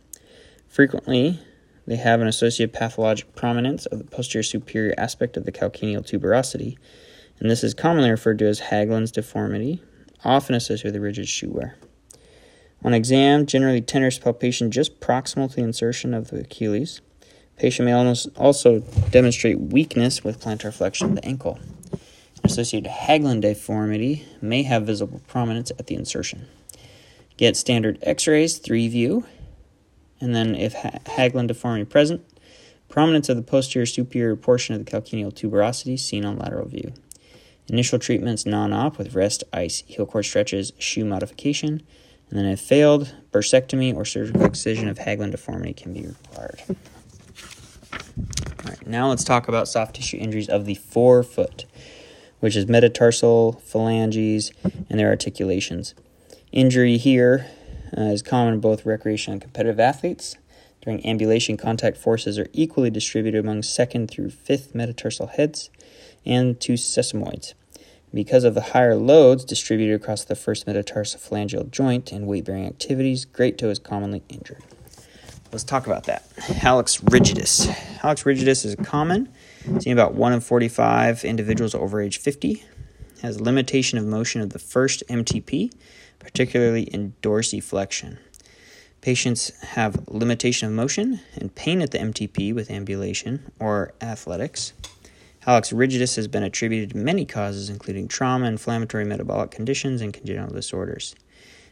Frequently, 0.68 1.40
they 1.86 1.98
have 1.98 2.20
an 2.20 2.28
associated 2.28 2.74
pathologic 2.74 3.36
prominence 3.36 3.86
of 3.86 4.00
the 4.00 4.06
posterior 4.06 4.42
superior 4.42 4.96
aspect 4.98 5.38
of 5.38 5.46
the 5.46 5.52
calcaneal 5.52 6.02
tuberosity, 6.02 6.78
and 7.40 7.50
this 7.50 7.64
is 7.64 7.76
commonly 7.76 8.10
referred 8.10 8.40
to 8.40 8.48
as 8.48 8.60
Haglund's 8.60 9.12
deformity, 9.12 9.84
often 10.26 10.56
associated 10.56 10.96
with 10.96 11.04
rigid 11.04 11.30
shoe 11.30 11.52
wear. 11.52 11.76
On 12.84 12.92
exam, 12.92 13.46
generally 13.46 13.82
tenderness 13.82 14.18
palpation 14.18 14.72
just 14.72 15.00
proximal 15.00 15.48
to 15.48 15.58
the 15.58 15.62
insertion 15.62 16.16
of 16.16 16.30
the 16.32 16.40
Achilles. 16.40 17.02
Patient 17.56 17.86
may 17.86 17.94
also 18.36 18.80
demonstrate 19.12 19.60
weakness 19.60 20.24
with 20.24 20.42
plantar 20.42 20.74
flexion 20.74 21.10
of 21.10 21.16
the 21.16 21.26
ankle 21.26 21.60
associated 22.48 22.92
Haglund 22.92 23.42
deformity 23.42 24.26
may 24.42 24.64
have 24.64 24.86
visible 24.86 25.22
prominence 25.28 25.72
at 25.78 25.88
the 25.88 25.96
insertion. 25.96 26.48
Get 27.38 27.56
standard 27.56 28.00
x 28.02 28.26
rays, 28.26 28.58
3 28.58 28.88
view, 28.88 29.26
and 30.20 30.34
then 30.34 30.56
if 30.56 30.74
ha- 30.74 31.00
Haglund 31.06 31.48
deformity 31.48 31.86
present, 31.86 32.22
prominence 32.90 33.30
of 33.30 33.36
the 33.36 33.44
posterior 33.44 33.86
superior 33.86 34.36
portion 34.36 34.74
of 34.74 34.84
the 34.84 34.92
calcaneal 34.92 35.32
tuberosity 35.32 36.00
seen 36.00 36.26
on 36.26 36.40
lateral 36.40 36.68
view. 36.68 36.94
Initial 37.68 38.00
treatments 38.00 38.46
non 38.46 38.74
op 38.74 38.98
with 38.98 39.14
rest, 39.14 39.44
ice, 39.52 39.84
heel 39.86 40.06
cord 40.06 40.26
stretches, 40.26 40.72
shoe 40.80 41.06
modification, 41.06 41.84
and 42.30 42.40
then 42.40 42.46
if 42.46 42.60
failed, 42.60 43.14
bursectomy 43.32 43.96
or 43.96 44.06
surgical 44.06 44.46
excision 44.46 44.88
of 44.88 45.00
Haglund 45.00 45.32
deformity 45.32 45.74
can 45.74 45.94
be 45.94 46.08
required. 46.08 46.62
All 46.70 48.72
right, 48.72 48.88
now 48.88 49.10
let's 49.10 49.24
talk 49.24 49.48
about 49.48 49.68
soft 49.68 49.96
tissue 49.96 50.18
injuries 50.18 50.50
of 50.50 50.66
the 50.66 50.76
forefoot 50.76 51.66
which 52.40 52.56
is 52.56 52.68
metatarsal 52.68 53.54
phalanges 53.64 54.52
and 54.90 55.00
their 55.00 55.10
articulations. 55.10 55.94
Injury 56.52 56.98
here 56.98 57.48
uh, 57.98 58.02
is 58.02 58.22
common 58.22 58.56
in 58.56 58.60
both 58.60 58.86
recreational 58.86 59.34
and 59.34 59.42
competitive 59.42 59.80
athletes. 59.80 60.38
During 60.82 61.06
ambulation, 61.06 61.58
contact 61.58 61.98
forces 61.98 62.40
are 62.40 62.48
equally 62.54 62.90
distributed 62.90 63.40
among 63.40 63.64
second 63.64 64.10
through 64.10 64.30
fifth 64.30 64.74
metatarsal 64.74 65.28
heads 65.28 65.70
and 66.26 66.60
two 66.60 66.74
sesamoids. 66.74 67.54
Because 68.14 68.46
of 68.46 68.54
the 68.54 68.62
higher 68.62 68.96
loads 68.96 69.44
distributed 69.44 69.94
across 69.94 70.24
the 70.24 70.36
first 70.36 70.66
metatarsophalangeal 70.66 71.72
joint 71.72 72.12
and 72.12 72.26
weight 72.26 72.46
bearing 72.46 72.66
activities, 72.66 73.26
great 73.26 73.58
toe 73.58 73.70
is 73.70 73.80
commonly 73.80 74.24
injured. 74.30 74.64
Let's 75.52 75.64
talk 75.64 75.88
about 75.88 76.06
that. 76.06 76.30
Hallux 76.38 77.02
rigidus. 77.04 77.68
Hallux 78.00 78.24
rigidus 78.24 78.66
is 78.66 78.76
common, 78.76 79.30
seen 79.80 79.94
about 79.94 80.14
1 80.14 80.34
in 80.34 80.40
45 80.40 81.24
individuals 81.24 81.76
over 81.76 82.02
age 82.02 82.18
50. 82.18 82.64
Has 83.22 83.42
limitation 83.42 83.98
of 83.98 84.06
motion 84.06 84.42
of 84.42 84.52
the 84.52 84.60
first 84.60 85.04
MTP, 85.10 85.72
particularly 86.20 86.84
in 86.84 87.14
dorsiflexion. 87.22 88.18
Patients 89.02 89.52
have 89.62 90.08
limitation 90.08 90.68
of 90.68 90.74
motion 90.74 91.20
and 91.36 91.54
pain 91.56 91.82
at 91.82 91.92
the 91.92 91.98
MTP 91.98 92.54
with 92.54 92.70
ambulation 92.70 93.52
or 93.60 93.94
athletics. 94.02 94.74
Hallux 95.46 95.74
rigidus 95.74 96.18
has 96.18 96.28
been 96.28 96.44
attributed 96.44 96.92
to 96.92 96.98
many 96.98 97.26
causes, 97.26 97.70
including 97.70 98.08
trauma, 98.08 98.48
inflammatory 98.48 99.06
metabolic 99.06 99.50
conditions, 99.50 100.02
and 100.02 100.14
congenital 100.14 100.54
disorders. 100.54 101.16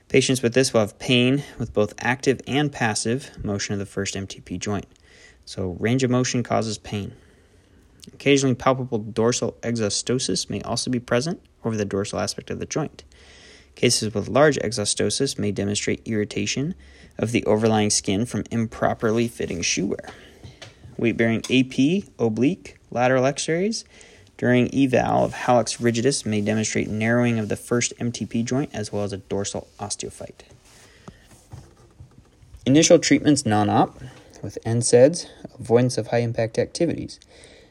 Patients 0.08 0.42
with 0.42 0.54
this 0.54 0.72
will 0.72 0.82
have 0.82 0.98
pain 1.00 1.44
with 1.58 1.74
both 1.74 1.94
active 2.00 2.40
and 2.48 2.72
passive 2.72 3.32
motion 3.44 3.74
of 3.74 3.80
the 3.80 3.86
first 3.86 4.16
MTP 4.16 4.60
joint. 4.60 4.86
So, 5.44 5.76
range 5.80 6.04
of 6.04 6.12
motion 6.12 6.42
causes 6.42 6.78
pain. 6.78 7.14
Occasionally, 8.14 8.56
palpable 8.56 9.00
dorsal 9.00 9.58
exostosis 9.62 10.50
may 10.50 10.62
also 10.62 10.92
be 10.92 11.00
present 11.00 11.42
over 11.64 11.76
the 11.76 11.86
dorsal 11.86 12.20
aspect 12.20 12.50
of 12.50 12.60
the 12.60 12.66
joint. 12.66 13.04
Cases 13.76 14.14
with 14.14 14.30
large 14.30 14.58
exostosis 14.58 15.38
may 15.38 15.52
demonstrate 15.52 16.08
irritation 16.08 16.76
of 17.18 17.32
the 17.32 17.44
overlying 17.46 17.90
skin 17.90 18.26
from 18.26 18.44
improperly 18.52 19.28
fitting 19.28 19.62
shoe 19.62 19.88
wear. 19.88 20.10
Weight 20.98 21.18
bearing 21.18 21.44
AP, 21.50 22.08
oblique, 22.18 22.78
lateral 22.90 23.26
x 23.26 23.50
rays 23.50 23.84
during 24.38 24.74
eval 24.74 25.26
of 25.26 25.34
hallux 25.34 25.80
rigidus 25.80 26.26
may 26.26 26.42
demonstrate 26.42 26.90
narrowing 26.90 27.40
of 27.40 27.50
the 27.50 27.56
first 27.56 27.94
MTP 28.00 28.44
joint 28.46 28.70
as 28.74 28.92
well 28.92 29.04
as 29.04 29.14
a 29.14 29.18
dorsal 29.18 29.68
osteophyte. 29.80 30.44
Initial 32.66 33.00
treatments 33.00 33.46
non 33.46 33.70
op 33.70 34.02
with 34.42 34.58
NSAIDs, 34.66 35.28
avoidance 35.60 35.98
of 35.98 36.08
high 36.08 36.20
impact 36.20 36.58
activities. 36.58 37.20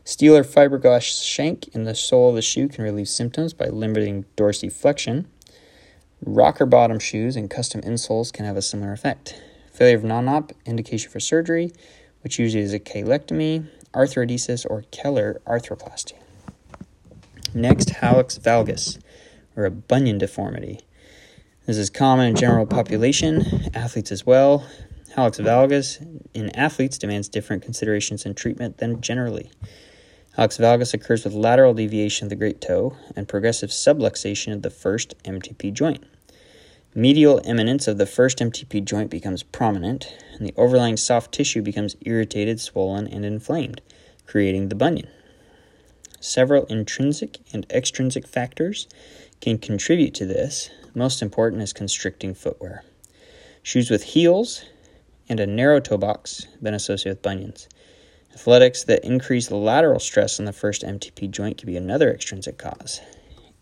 Steel 0.06 0.36
or 0.36 0.44
fiberglass 0.44 1.24
shank 1.24 1.68
in 1.68 1.84
the 1.84 1.94
sole 1.94 2.28
of 2.28 2.34
the 2.34 2.42
shoe 2.42 2.68
can 2.68 2.84
relieve 2.84 3.08
symptoms 3.08 3.54
by 3.54 3.68
limiting 3.68 4.26
dorsiflexion. 4.36 5.24
Rocker 6.22 6.66
bottom 6.66 6.98
shoes 6.98 7.36
and 7.36 7.48
custom 7.48 7.80
insoles 7.80 8.30
can 8.30 8.44
have 8.44 8.56
a 8.58 8.60
similar 8.60 8.92
effect. 8.92 9.40
Failure 9.72 9.96
of 9.96 10.04
non 10.04 10.28
op, 10.28 10.52
indication 10.66 11.10
for 11.10 11.20
surgery, 11.20 11.72
which 12.20 12.38
usually 12.38 12.62
is 12.62 12.74
a 12.74 12.78
cheilectomy, 12.78 13.66
arthrodesis, 13.94 14.66
or 14.68 14.84
Keller 14.90 15.40
arthroplasty. 15.46 16.18
Next, 17.54 17.88
hallux 17.88 18.38
valgus, 18.38 18.98
or 19.56 19.64
a 19.64 19.70
bunion 19.70 20.18
deformity. 20.18 20.80
This 21.64 21.78
is 21.78 21.88
common 21.88 22.28
in 22.28 22.36
general 22.36 22.66
population, 22.66 23.70
athletes 23.72 24.12
as 24.12 24.26
well. 24.26 24.66
Hallux 25.16 25.40
valgus 25.40 26.06
in 26.34 26.50
athletes 26.50 26.98
demands 26.98 27.26
different 27.26 27.62
considerations 27.62 28.26
and 28.26 28.36
treatment 28.36 28.76
than 28.78 29.00
generally. 29.00 29.50
Hallux 30.36 30.58
valgus 30.58 30.92
occurs 30.92 31.24
with 31.24 31.32
lateral 31.32 31.74
deviation 31.74 32.26
of 32.26 32.30
the 32.30 32.36
great 32.36 32.60
toe 32.60 32.96
and 33.14 33.28
progressive 33.28 33.70
subluxation 33.70 34.52
of 34.52 34.62
the 34.62 34.70
first 34.70 35.14
MTP 35.22 35.72
joint. 35.72 36.02
Medial 36.92 37.40
eminence 37.44 37.86
of 37.86 37.98
the 37.98 38.06
first 38.06 38.38
MTP 38.38 38.84
joint 38.84 39.10
becomes 39.10 39.44
prominent, 39.44 40.12
and 40.36 40.44
the 40.44 40.54
overlying 40.56 40.96
soft 40.96 41.32
tissue 41.32 41.62
becomes 41.62 41.96
irritated, 42.00 42.58
swollen, 42.58 43.06
and 43.06 43.24
inflamed, 43.24 43.80
creating 44.26 44.70
the 44.70 44.74
bunion. 44.74 45.08
Several 46.18 46.64
intrinsic 46.66 47.38
and 47.52 47.64
extrinsic 47.70 48.26
factors 48.26 48.88
can 49.40 49.58
contribute 49.58 50.14
to 50.14 50.26
this. 50.26 50.68
Most 50.94 51.22
important 51.22 51.62
is 51.62 51.72
constricting 51.72 52.34
footwear. 52.34 52.82
Shoes 53.62 53.88
with 53.88 54.02
heels 54.02 54.64
and 55.28 55.38
a 55.38 55.46
narrow 55.46 55.78
toe 55.78 55.98
box 55.98 56.44
have 56.44 56.62
been 56.62 56.74
associated 56.74 57.18
with 57.18 57.22
bunions. 57.22 57.68
Athletics 58.34 58.82
that 58.84 59.04
increase 59.04 59.46
the 59.46 59.56
lateral 59.56 60.00
stress 60.00 60.40
on 60.40 60.44
the 60.44 60.52
first 60.52 60.82
MTP 60.82 61.30
joint 61.30 61.56
can 61.56 61.66
be 61.66 61.76
another 61.76 62.12
extrinsic 62.12 62.58
cause. 62.58 63.00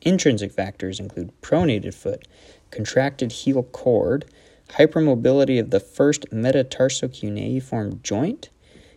Intrinsic 0.00 0.50
factors 0.50 0.98
include 0.98 1.30
pronated 1.42 1.92
foot, 1.92 2.26
contracted 2.70 3.32
heel 3.32 3.62
cord, 3.62 4.24
hypermobility 4.70 5.61
of 5.61 5.70
the 5.70 5.78
first 5.78 6.24
metatarsocuneiform 6.30 8.02
joint, 8.02 8.48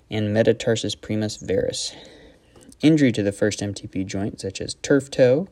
and 0.10 0.36
metatarsus 0.36 1.00
primus 1.00 1.38
varus. 1.38 1.94
Injury 2.82 3.12
to 3.12 3.22
the 3.22 3.34
first 3.34 3.60
MTP 3.60 4.06
joint, 4.06 4.40
such 4.40 4.62
as 4.62 4.76
turf 4.76 5.12
toe 5.12 5.50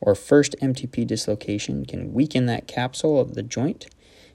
or 0.00 0.14
first 0.14 0.56
MTP 0.62 1.06
dislocation, 1.06 1.84
can 1.84 2.14
weaken 2.14 2.46
that 2.46 2.66
capsule 2.66 3.20
of 3.20 3.34
the 3.34 3.42
joint 3.42 3.86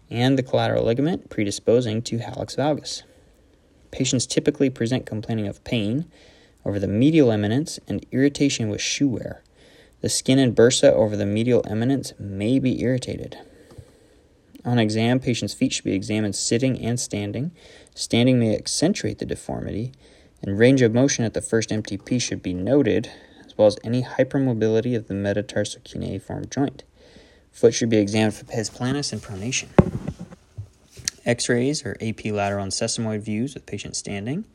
and 0.10 0.38
the 0.38 0.44
collateral 0.44 0.86
ligament, 0.86 1.30
predisposing 1.30 2.02
to 2.04 2.20
hallux 2.20 2.56
valgus. 2.56 3.04
Patients 3.92 4.26
typically 4.26 4.70
present 4.70 5.06
complaining 5.06 5.48
of 5.48 5.64
pain 5.64 6.06
over 6.66 6.80
the 6.80 6.88
medial 6.88 7.32
eminence 7.32 7.80
and 7.88 8.06
irritation 8.12 8.70
with 8.70 8.82
shoe 8.82 9.10
wear. 9.10 9.44
The 10.02 10.10
skin 10.10 10.40
and 10.40 10.56
bursa 10.56 10.92
over 10.92 11.16
the 11.16 11.26
medial 11.26 11.64
eminence 11.68 12.14
may 12.18 12.58
be 12.58 12.82
irritated. 12.82 13.38
On 14.64 14.80
exam, 14.80 15.20
patients' 15.20 15.54
feet 15.54 15.74
should 15.74 15.86
be 15.86 15.94
examined 15.94 16.36
sitting 16.36 16.80
and 16.84 17.00
standing. 17.00 17.52
Standing 17.96 18.40
may 18.40 18.56
accentuate 18.56 19.18
the 19.18 19.26
deformity, 19.26 19.92
and 20.42 20.58
range 20.58 20.82
of 20.82 20.94
motion 20.94 21.26
at 21.26 21.34
the 21.34 21.42
first 21.42 21.70
MTP 21.70 22.22
should 22.22 22.42
be 22.42 22.54
noted, 22.54 23.12
as 23.46 23.58
well 23.58 23.68
as 23.68 23.78
any 23.84 24.04
hypermobility 24.04 24.96
of 24.96 25.08
the 25.08 25.14
metatarsocuneiform 25.14 26.50
joint. 26.50 26.84
Foot 27.52 27.74
should 27.74 27.90
be 27.90 27.98
examined 27.98 28.36
for 28.36 28.46
pes 28.46 28.70
planus 28.70 29.12
and 29.12 29.22
pronation. 29.22 29.68
X 31.26 31.50
rays 31.50 31.86
or 31.86 31.98
AP 32.02 32.26
lateral 32.26 32.64
and 32.64 32.72
sesamoid 32.72 33.22
views 33.22 33.54
with 33.54 33.66
patient 33.66 33.96
standing 33.96 34.46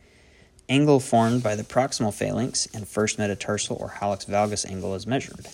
angle 0.68 1.00
formed 1.00 1.42
by 1.42 1.54
the 1.54 1.62
proximal 1.62 2.12
phalanx 2.12 2.66
and 2.74 2.86
first 2.88 3.18
metatarsal 3.18 3.76
or 3.80 3.88
hallux 3.88 4.26
valgus 4.26 4.68
angle 4.68 4.94
is 4.94 5.06
measured. 5.06 5.46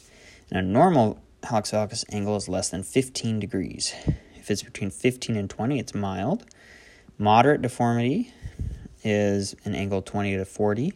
And 0.50 0.58
a 0.58 0.62
normal 0.62 1.18
hallux 1.42 1.72
valgus 1.72 2.04
angle 2.12 2.36
is 2.36 2.48
less 2.48 2.70
than 2.70 2.82
15 2.82 3.40
degrees. 3.40 3.94
If 4.36 4.50
it's 4.50 4.62
between 4.62 4.90
15 4.90 5.36
and 5.36 5.48
20, 5.48 5.78
it's 5.78 5.94
mild. 5.94 6.44
Moderate 7.18 7.62
deformity 7.62 8.32
is 9.04 9.54
an 9.64 9.74
angle 9.74 10.02
20 10.02 10.36
to 10.36 10.44
40. 10.44 10.92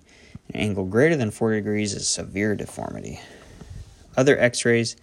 An 0.48 0.56
angle 0.56 0.84
greater 0.84 1.16
than 1.16 1.30
40 1.30 1.58
degrees 1.58 1.92
is 1.92 2.08
severe 2.08 2.54
deformity. 2.54 3.20
Other 4.16 4.38
x 4.38 4.64
rays 4.64 4.96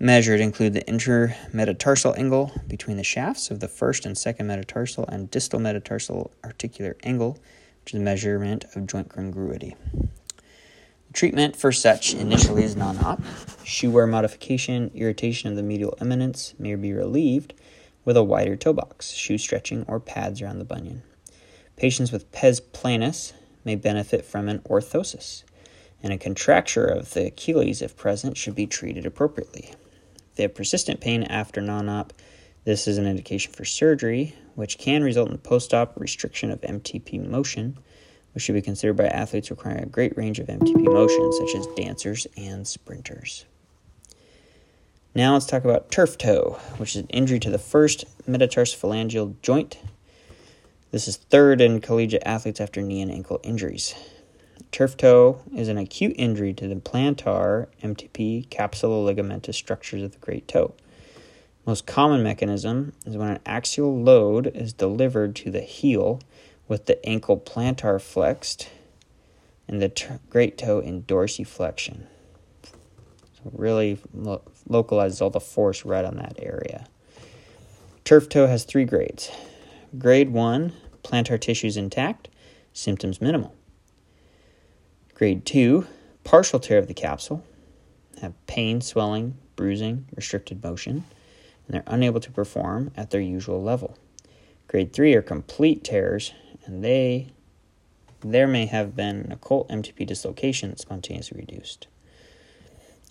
measured 0.00 0.40
include 0.40 0.72
the 0.72 0.82
intermetatarsal 0.82 2.18
angle 2.18 2.50
between 2.66 2.96
the 2.96 3.04
shafts 3.04 3.50
of 3.50 3.60
the 3.60 3.68
first 3.68 4.06
and 4.06 4.16
second 4.16 4.46
metatarsal 4.46 5.04
and 5.08 5.30
distal 5.30 5.60
metatarsal 5.60 6.32
articular 6.42 6.96
angle 7.02 7.38
which 7.82 7.94
is 7.94 8.00
a 8.00 8.02
measurement 8.02 8.64
of 8.74 8.86
joint 8.86 9.08
congruity. 9.08 9.76
Treatment 11.12 11.56
for 11.56 11.72
such 11.72 12.14
initially 12.14 12.62
is 12.62 12.76
non 12.76 12.98
op. 12.98 13.20
Shoe 13.64 13.90
wear 13.90 14.06
modification, 14.06 14.90
irritation 14.94 15.50
of 15.50 15.56
the 15.56 15.62
medial 15.62 15.96
eminence 16.00 16.54
may 16.58 16.74
be 16.76 16.92
relieved 16.92 17.52
with 18.04 18.16
a 18.16 18.22
wider 18.22 18.56
toe 18.56 18.72
box, 18.72 19.10
shoe 19.10 19.36
stretching, 19.38 19.84
or 19.88 19.98
pads 19.98 20.40
around 20.40 20.58
the 20.58 20.64
bunion. 20.64 21.02
Patients 21.76 22.12
with 22.12 22.30
pes 22.32 22.60
planus 22.60 23.32
may 23.64 23.74
benefit 23.74 24.24
from 24.24 24.48
an 24.48 24.60
orthosis, 24.60 25.42
and 26.02 26.12
a 26.12 26.18
contracture 26.18 26.86
of 26.86 27.12
the 27.12 27.26
Achilles, 27.26 27.82
if 27.82 27.96
present, 27.96 28.36
should 28.36 28.54
be 28.54 28.66
treated 28.66 29.04
appropriately. 29.04 29.74
If 30.30 30.36
they 30.36 30.42
have 30.44 30.54
persistent 30.54 31.00
pain 31.00 31.24
after 31.24 31.60
non 31.60 31.88
op, 31.88 32.12
this 32.64 32.86
is 32.86 32.98
an 32.98 33.06
indication 33.06 33.52
for 33.52 33.64
surgery, 33.64 34.34
which 34.54 34.78
can 34.78 35.02
result 35.02 35.30
in 35.30 35.38
post 35.38 35.72
op 35.72 35.98
restriction 35.98 36.50
of 36.50 36.60
MTP 36.60 37.26
motion, 37.26 37.78
which 38.32 38.44
should 38.44 38.54
be 38.54 38.62
considered 38.62 38.96
by 38.96 39.06
athletes 39.06 39.50
requiring 39.50 39.82
a 39.82 39.86
great 39.86 40.16
range 40.16 40.38
of 40.38 40.46
MTP 40.46 40.84
motion, 40.84 41.32
such 41.32 41.54
as 41.56 41.66
dancers 41.76 42.26
and 42.36 42.66
sprinters. 42.66 43.46
Now 45.14 45.32
let's 45.32 45.46
talk 45.46 45.64
about 45.64 45.90
turf 45.90 46.16
toe, 46.16 46.60
which 46.76 46.94
is 46.94 47.02
an 47.02 47.08
injury 47.08 47.40
to 47.40 47.50
the 47.50 47.58
first 47.58 48.04
metatarsophalangeal 48.28 49.40
joint. 49.42 49.78
This 50.92 51.08
is 51.08 51.16
third 51.16 51.60
in 51.60 51.80
collegiate 51.80 52.22
athletes 52.24 52.60
after 52.60 52.80
knee 52.82 53.02
and 53.02 53.10
ankle 53.10 53.40
injuries. 53.42 53.94
Turf 54.72 54.96
toe 54.96 55.40
is 55.54 55.68
an 55.68 55.78
acute 55.78 56.14
injury 56.16 56.54
to 56.54 56.68
the 56.68 56.76
plantar 56.76 57.66
MTP 57.82 58.46
capsular 58.48 59.04
ligamentous 59.04 59.54
structures 59.54 60.02
of 60.02 60.12
the 60.12 60.18
great 60.18 60.46
toe. 60.46 60.74
Most 61.66 61.86
common 61.86 62.22
mechanism 62.22 62.92
is 63.04 63.16
when 63.16 63.28
an 63.28 63.40
axial 63.44 64.00
load 64.00 64.46
is 64.54 64.72
delivered 64.72 65.34
to 65.36 65.50
the 65.50 65.60
heel 65.60 66.20
with 66.68 66.86
the 66.86 67.04
ankle 67.04 67.36
plantar 67.36 68.00
flexed 68.00 68.68
and 69.66 69.82
the 69.82 69.88
t- 69.88 70.06
great 70.30 70.56
toe 70.56 70.78
in 70.78 71.02
dorsiflexion. 71.02 72.02
So 72.62 73.50
really 73.52 73.98
lo- 74.14 74.42
localizes 74.68 75.20
all 75.20 75.30
the 75.30 75.40
force 75.40 75.84
right 75.84 76.04
on 76.04 76.16
that 76.16 76.36
area. 76.38 76.86
Turf 78.04 78.28
toe 78.28 78.46
has 78.46 78.64
three 78.64 78.84
grades. 78.84 79.30
Grade 79.98 80.30
1, 80.30 80.72
plantar 81.02 81.40
tissues 81.40 81.76
intact, 81.76 82.28
symptoms 82.72 83.20
minimal. 83.20 83.54
Grade 85.20 85.44
2, 85.44 85.86
partial 86.24 86.58
tear 86.58 86.78
of 86.78 86.86
the 86.86 86.94
capsule, 86.94 87.44
have 88.22 88.32
pain, 88.46 88.80
swelling, 88.80 89.36
bruising, 89.54 90.06
restricted 90.16 90.64
motion, 90.64 91.04
and 91.66 91.74
they're 91.74 91.84
unable 91.86 92.20
to 92.20 92.30
perform 92.30 92.90
at 92.96 93.10
their 93.10 93.20
usual 93.20 93.62
level. 93.62 93.98
Grade 94.66 94.94
3 94.94 95.14
are 95.16 95.20
complete 95.20 95.84
tears, 95.84 96.32
and 96.64 96.82
they 96.82 97.28
there 98.22 98.46
may 98.46 98.64
have 98.64 98.96
been 98.96 99.16
an 99.16 99.32
occult 99.32 99.68
MTP 99.68 100.06
dislocation 100.06 100.74
spontaneously 100.78 101.38
reduced. 101.38 101.86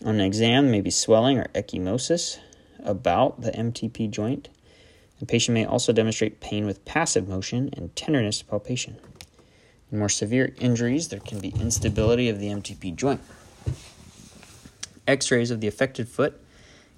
On 0.03 0.15
an 0.15 0.21
exam, 0.21 0.71
maybe 0.71 0.89
swelling 0.89 1.37
or 1.37 1.45
ecchymosis 1.53 2.39
about 2.83 3.41
the 3.41 3.51
MTP 3.51 4.09
joint. 4.09 4.49
The 5.19 5.27
patient 5.27 5.53
may 5.53 5.63
also 5.63 5.93
demonstrate 5.93 6.39
pain 6.39 6.65
with 6.65 6.85
passive 6.85 7.27
motion 7.27 7.69
and 7.73 7.95
tenderness 7.95 8.39
to 8.39 8.45
palpation. 8.45 8.97
In 9.91 9.99
more 9.99 10.09
severe 10.09 10.53
injuries, 10.59 11.07
there 11.07 11.19
can 11.19 11.39
be 11.39 11.49
instability 11.59 12.29
of 12.29 12.39
the 12.39 12.47
MTP 12.47 12.95
joint. 12.95 13.21
X 15.07 15.31
rays 15.31 15.49
of 15.49 15.61
the 15.61 15.67
affected 15.67 16.07
foot 16.07 16.39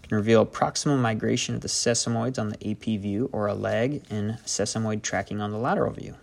can 0.04 0.18
reveal 0.18 0.46
proximal 0.46 1.00
migration 1.00 1.56
of 1.56 1.62
the 1.62 1.70
sesamoids 1.70 2.38
on 2.38 2.50
the 2.50 2.72
AP 2.72 3.00
view 3.00 3.30
or 3.32 3.48
a 3.48 3.54
lag 3.54 4.04
in 4.10 4.38
sesamoid 4.46 5.02
tracking 5.02 5.40
on 5.40 5.52
the 5.52 5.58
lateral 5.58 5.94
view. 5.94 6.16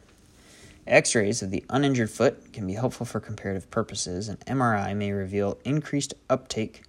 X 0.86 1.14
rays 1.14 1.42
of 1.42 1.50
the 1.50 1.64
uninjured 1.70 2.10
foot 2.10 2.52
can 2.52 2.66
be 2.66 2.74
helpful 2.74 3.06
for 3.06 3.20
comparative 3.20 3.70
purposes, 3.70 4.28
and 4.28 4.40
MRI 4.40 4.94
may 4.94 5.12
reveal 5.12 5.58
increased 5.64 6.14
uptake 6.28 6.82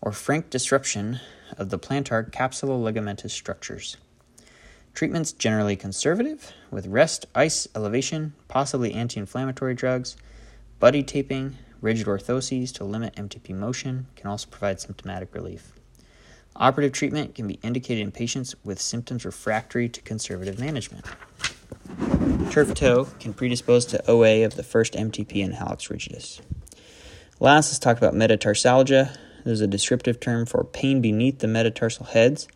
or 0.00 0.12
frank 0.12 0.50
disruption 0.50 1.20
of 1.58 1.70
the 1.70 1.78
plantar 1.78 2.30
capsular 2.30 2.78
ligamentous 2.78 3.30
structures. 3.30 3.96
Treatments 4.96 5.32
generally 5.32 5.76
conservative, 5.76 6.54
with 6.70 6.86
rest, 6.86 7.26
ice, 7.34 7.68
elevation, 7.76 8.32
possibly 8.48 8.94
anti 8.94 9.20
inflammatory 9.20 9.74
drugs, 9.74 10.16
buddy 10.78 11.02
taping, 11.02 11.58
rigid 11.82 12.06
orthoses 12.06 12.72
to 12.72 12.82
limit 12.82 13.14
MTP 13.14 13.54
motion 13.54 14.06
can 14.16 14.30
also 14.30 14.48
provide 14.48 14.80
symptomatic 14.80 15.34
relief. 15.34 15.72
Operative 16.56 16.92
treatment 16.92 17.34
can 17.34 17.46
be 17.46 17.60
indicated 17.62 18.00
in 18.00 18.10
patients 18.10 18.54
with 18.64 18.80
symptoms 18.80 19.26
refractory 19.26 19.90
to 19.90 20.00
conservative 20.00 20.58
management. 20.58 21.04
Turf 22.50 22.72
toe 22.72 23.08
can 23.20 23.34
predispose 23.34 23.84
to 23.84 24.10
OA 24.10 24.46
of 24.46 24.54
the 24.54 24.62
first 24.62 24.94
MTP 24.94 25.44
and 25.44 25.52
hallux 25.52 25.90
rigidus. 25.90 26.40
Last, 27.38 27.68
let's 27.68 27.78
talk 27.78 27.98
about 27.98 28.14
metatarsalgia. 28.14 29.14
This 29.44 29.52
is 29.52 29.60
a 29.60 29.66
descriptive 29.66 30.20
term 30.20 30.46
for 30.46 30.64
pain 30.64 31.02
beneath 31.02 31.40
the 31.40 31.48
metatarsal 31.48 32.06
heads. 32.06 32.48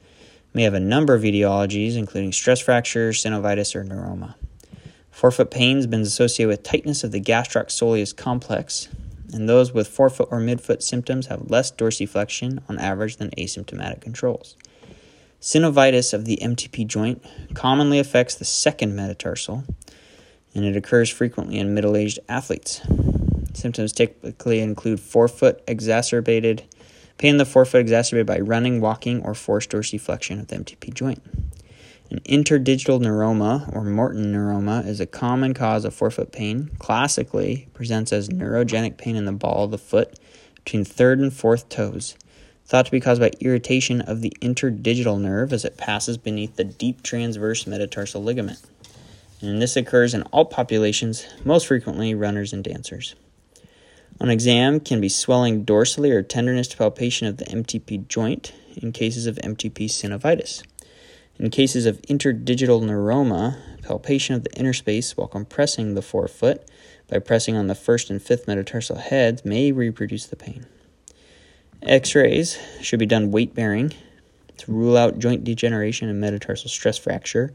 May 0.53 0.63
have 0.65 0.75
a 0.75 0.81
number 0.81 1.15
of 1.15 1.23
etiologies, 1.23 1.97
including 1.97 2.33
stress 2.33 2.59
fracture, 2.61 3.11
synovitis, 3.11 3.77
or 3.77 3.85
neuroma. 3.85 4.35
Forefoot 5.11 5.51
pain 5.51 5.77
has 5.77 5.87
been 5.87 6.01
associated 6.01 6.49
with 6.49 6.63
tightness 6.63 7.05
of 7.05 7.13
the 7.13 7.21
gastroc 7.21 8.17
complex, 8.17 8.89
and 9.33 9.49
those 9.49 9.73
with 9.73 9.87
forefoot 9.87 10.29
or 10.31 10.41
midfoot 10.41 10.83
symptoms 10.83 11.27
have 11.27 11.51
less 11.51 11.71
dorsiflexion 11.71 12.63
on 12.69 12.79
average 12.79 13.17
than 13.17 13.31
asymptomatic 13.31 14.01
controls. 14.01 14.57
Synovitis 15.41 16.13
of 16.13 16.25
the 16.25 16.39
MTP 16.43 16.87
joint 16.87 17.25
commonly 17.55 17.99
affects 17.99 18.35
the 18.35 18.45
second 18.45 18.97
metatarsal, 18.97 19.65
and 20.55 20.65
it 20.65 20.77
occurs 20.77 21.09
frequently 21.11 21.59
in 21.59 21.75
middle 21.75 21.97
aged 21.97 22.19
athletes. 22.29 22.81
Symptoms 23.55 23.93
typically 23.93 24.61
include 24.61 25.01
forefoot 25.01 25.63
exacerbated 25.67 26.65
pain 27.21 27.33
in 27.33 27.37
the 27.37 27.45
forefoot 27.45 27.79
exacerbated 27.79 28.27
by 28.27 28.41
running, 28.41 28.81
walking, 28.81 29.23
or 29.23 29.35
forced 29.35 29.71
dorsiflexion 29.71 30.41
of 30.41 30.49
the 30.49 30.57
MTP 30.57 30.95
joint. 30.95 31.23
An 32.11 32.21
interdigital 32.21 32.99
neuroma 32.99 33.71
or 33.77 33.85
Morton 33.85 34.33
neuroma 34.33 34.87
is 34.87 35.01
a 35.01 35.07
common 35.07 35.53
cause 35.53 35.85
of 35.85 35.95
forefoot 35.95 36.33
pain. 36.33 36.71
Classically 36.79 37.69
presents 37.75 38.11
as 38.11 38.31
neurogenic 38.31 38.97
pain 38.97 39.17
in 39.17 39.27
the 39.27 39.33
ball 39.33 39.65
of 39.65 39.71
the 39.71 39.77
foot 39.79 40.19
between 40.55 40.83
third 40.83 41.19
and 41.19 41.33
fourth 41.33 41.69
toes 41.69 42.17
thought 42.65 42.87
to 42.87 42.91
be 42.91 43.01
caused 43.01 43.21
by 43.21 43.33
irritation 43.41 44.01
of 44.01 44.23
the 44.23 44.33
interdigital 44.41 45.21
nerve 45.21 45.53
as 45.53 45.65
it 45.65 45.77
passes 45.77 46.17
beneath 46.17 46.57
the 46.57 46.65
deep 46.65 47.03
transverse 47.03 47.67
metatarsal 47.67 48.23
ligament. 48.23 48.61
And 49.43 49.61
this 49.61 49.77
occurs 49.77 50.15
in 50.15 50.23
all 50.25 50.47
populations, 50.47 51.27
most 51.45 51.67
frequently 51.67 52.15
runners 52.15 52.53
and 52.55 52.65
dancers. 52.65 53.15
On 54.21 54.29
exam 54.29 54.81
can 54.81 55.01
be 55.01 55.09
swelling 55.09 55.65
dorsally 55.65 56.11
or 56.11 56.23
tenderness 56.23 56.69
to 56.69 56.77
palpation 56.77 57.27
of 57.27 57.39
the 57.39 57.47
MTP 57.47 58.07
joint 58.07 58.53
in 58.77 58.93
cases 58.93 59.27
of 59.27 59.37
MTP 59.37 59.87
synovitis. 59.87 60.63
In 61.39 61.49
cases 61.49 61.87
of 61.87 62.03
interdigital 62.03 62.83
neuroma, 62.83 63.57
palpation 63.83 64.35
of 64.35 64.45
the 64.45 64.53
inner 64.59 64.75
space 64.75 65.17
while 65.17 65.27
compressing 65.27 65.95
the 65.95 66.03
forefoot 66.03 66.63
by 67.09 67.19
pressing 67.19 67.57
on 67.57 67.67
the 67.67 67.75
first 67.75 68.11
and 68.11 68.21
fifth 68.21 68.47
metatarsal 68.47 68.97
heads 68.97 69.43
may 69.43 69.73
reproduce 69.73 70.27
the 70.27 70.37
pain. 70.37 70.67
X 71.83 72.15
rays 72.15 72.59
should 72.83 72.99
be 72.99 73.07
done 73.07 73.31
weight 73.31 73.55
bearing 73.55 73.95
to 74.59 74.71
rule 74.71 74.99
out 74.99 75.19
joint 75.19 75.45
degeneration 75.45 76.11
and 76.11 76.21
metatarsal 76.21 76.69
stress 76.69 76.99
fracture. 76.99 77.55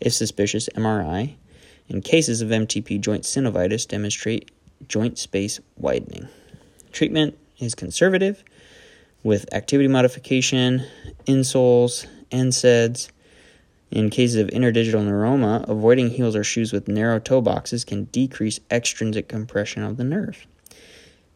If 0.00 0.14
suspicious, 0.14 0.70
MRI. 0.74 1.34
In 1.88 2.00
cases 2.00 2.40
of 2.40 2.48
MTP 2.48 3.00
joint 3.00 3.24
synovitis, 3.24 3.86
demonstrate 3.86 4.50
joint 4.88 5.18
space 5.18 5.60
widening. 5.76 6.28
Treatment 6.92 7.36
is 7.58 7.74
conservative 7.74 8.42
with 9.22 9.52
activity 9.52 9.88
modification, 9.88 10.84
insoles, 11.26 12.06
NSAIDs. 12.30 13.10
In 13.90 14.10
cases 14.10 14.36
of 14.36 14.48
interdigital 14.48 15.06
neuroma, 15.06 15.66
avoiding 15.68 16.10
heels 16.10 16.34
or 16.34 16.42
shoes 16.42 16.72
with 16.72 16.88
narrow 16.88 17.18
toe 17.20 17.40
boxes 17.40 17.84
can 17.84 18.04
decrease 18.04 18.58
extrinsic 18.70 19.28
compression 19.28 19.82
of 19.82 19.96
the 19.96 20.04
nerve. 20.04 20.46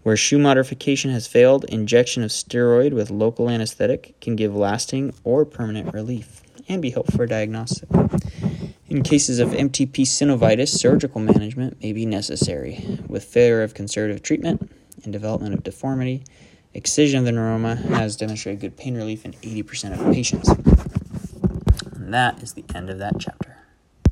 Where 0.02 0.16
shoe 0.16 0.38
modification 0.38 1.10
has 1.10 1.26
failed, 1.26 1.64
injection 1.64 2.22
of 2.22 2.30
steroid 2.30 2.92
with 2.92 3.10
local 3.10 3.50
anesthetic 3.50 4.18
can 4.20 4.34
give 4.34 4.56
lasting 4.56 5.14
or 5.24 5.44
permanent 5.44 5.92
relief 5.92 6.42
and 6.68 6.80
be 6.80 6.90
helpful 6.90 7.18
for 7.18 7.26
diagnosis. 7.26 7.84
In 8.90 9.04
cases 9.04 9.38
of 9.38 9.50
MTP 9.50 10.02
synovitis, 10.02 10.70
surgical 10.70 11.20
management 11.20 11.80
may 11.80 11.92
be 11.92 12.04
necessary. 12.04 12.98
With 13.06 13.22
failure 13.22 13.62
of 13.62 13.72
conservative 13.72 14.20
treatment 14.20 14.68
and 15.04 15.12
development 15.12 15.54
of 15.54 15.62
deformity, 15.62 16.24
excision 16.74 17.20
of 17.20 17.24
the 17.24 17.30
neuroma 17.30 17.76
has 17.76 18.16
demonstrated 18.16 18.60
good 18.60 18.76
pain 18.76 18.96
relief 18.96 19.24
in 19.24 19.34
80% 19.34 19.92
of 19.92 20.12
patients. 20.12 20.48
And 21.94 22.12
that 22.12 22.42
is 22.42 22.54
the 22.54 22.64
end 22.74 22.90
of 22.90 22.98
that 22.98 23.14
chapter. 23.20 23.59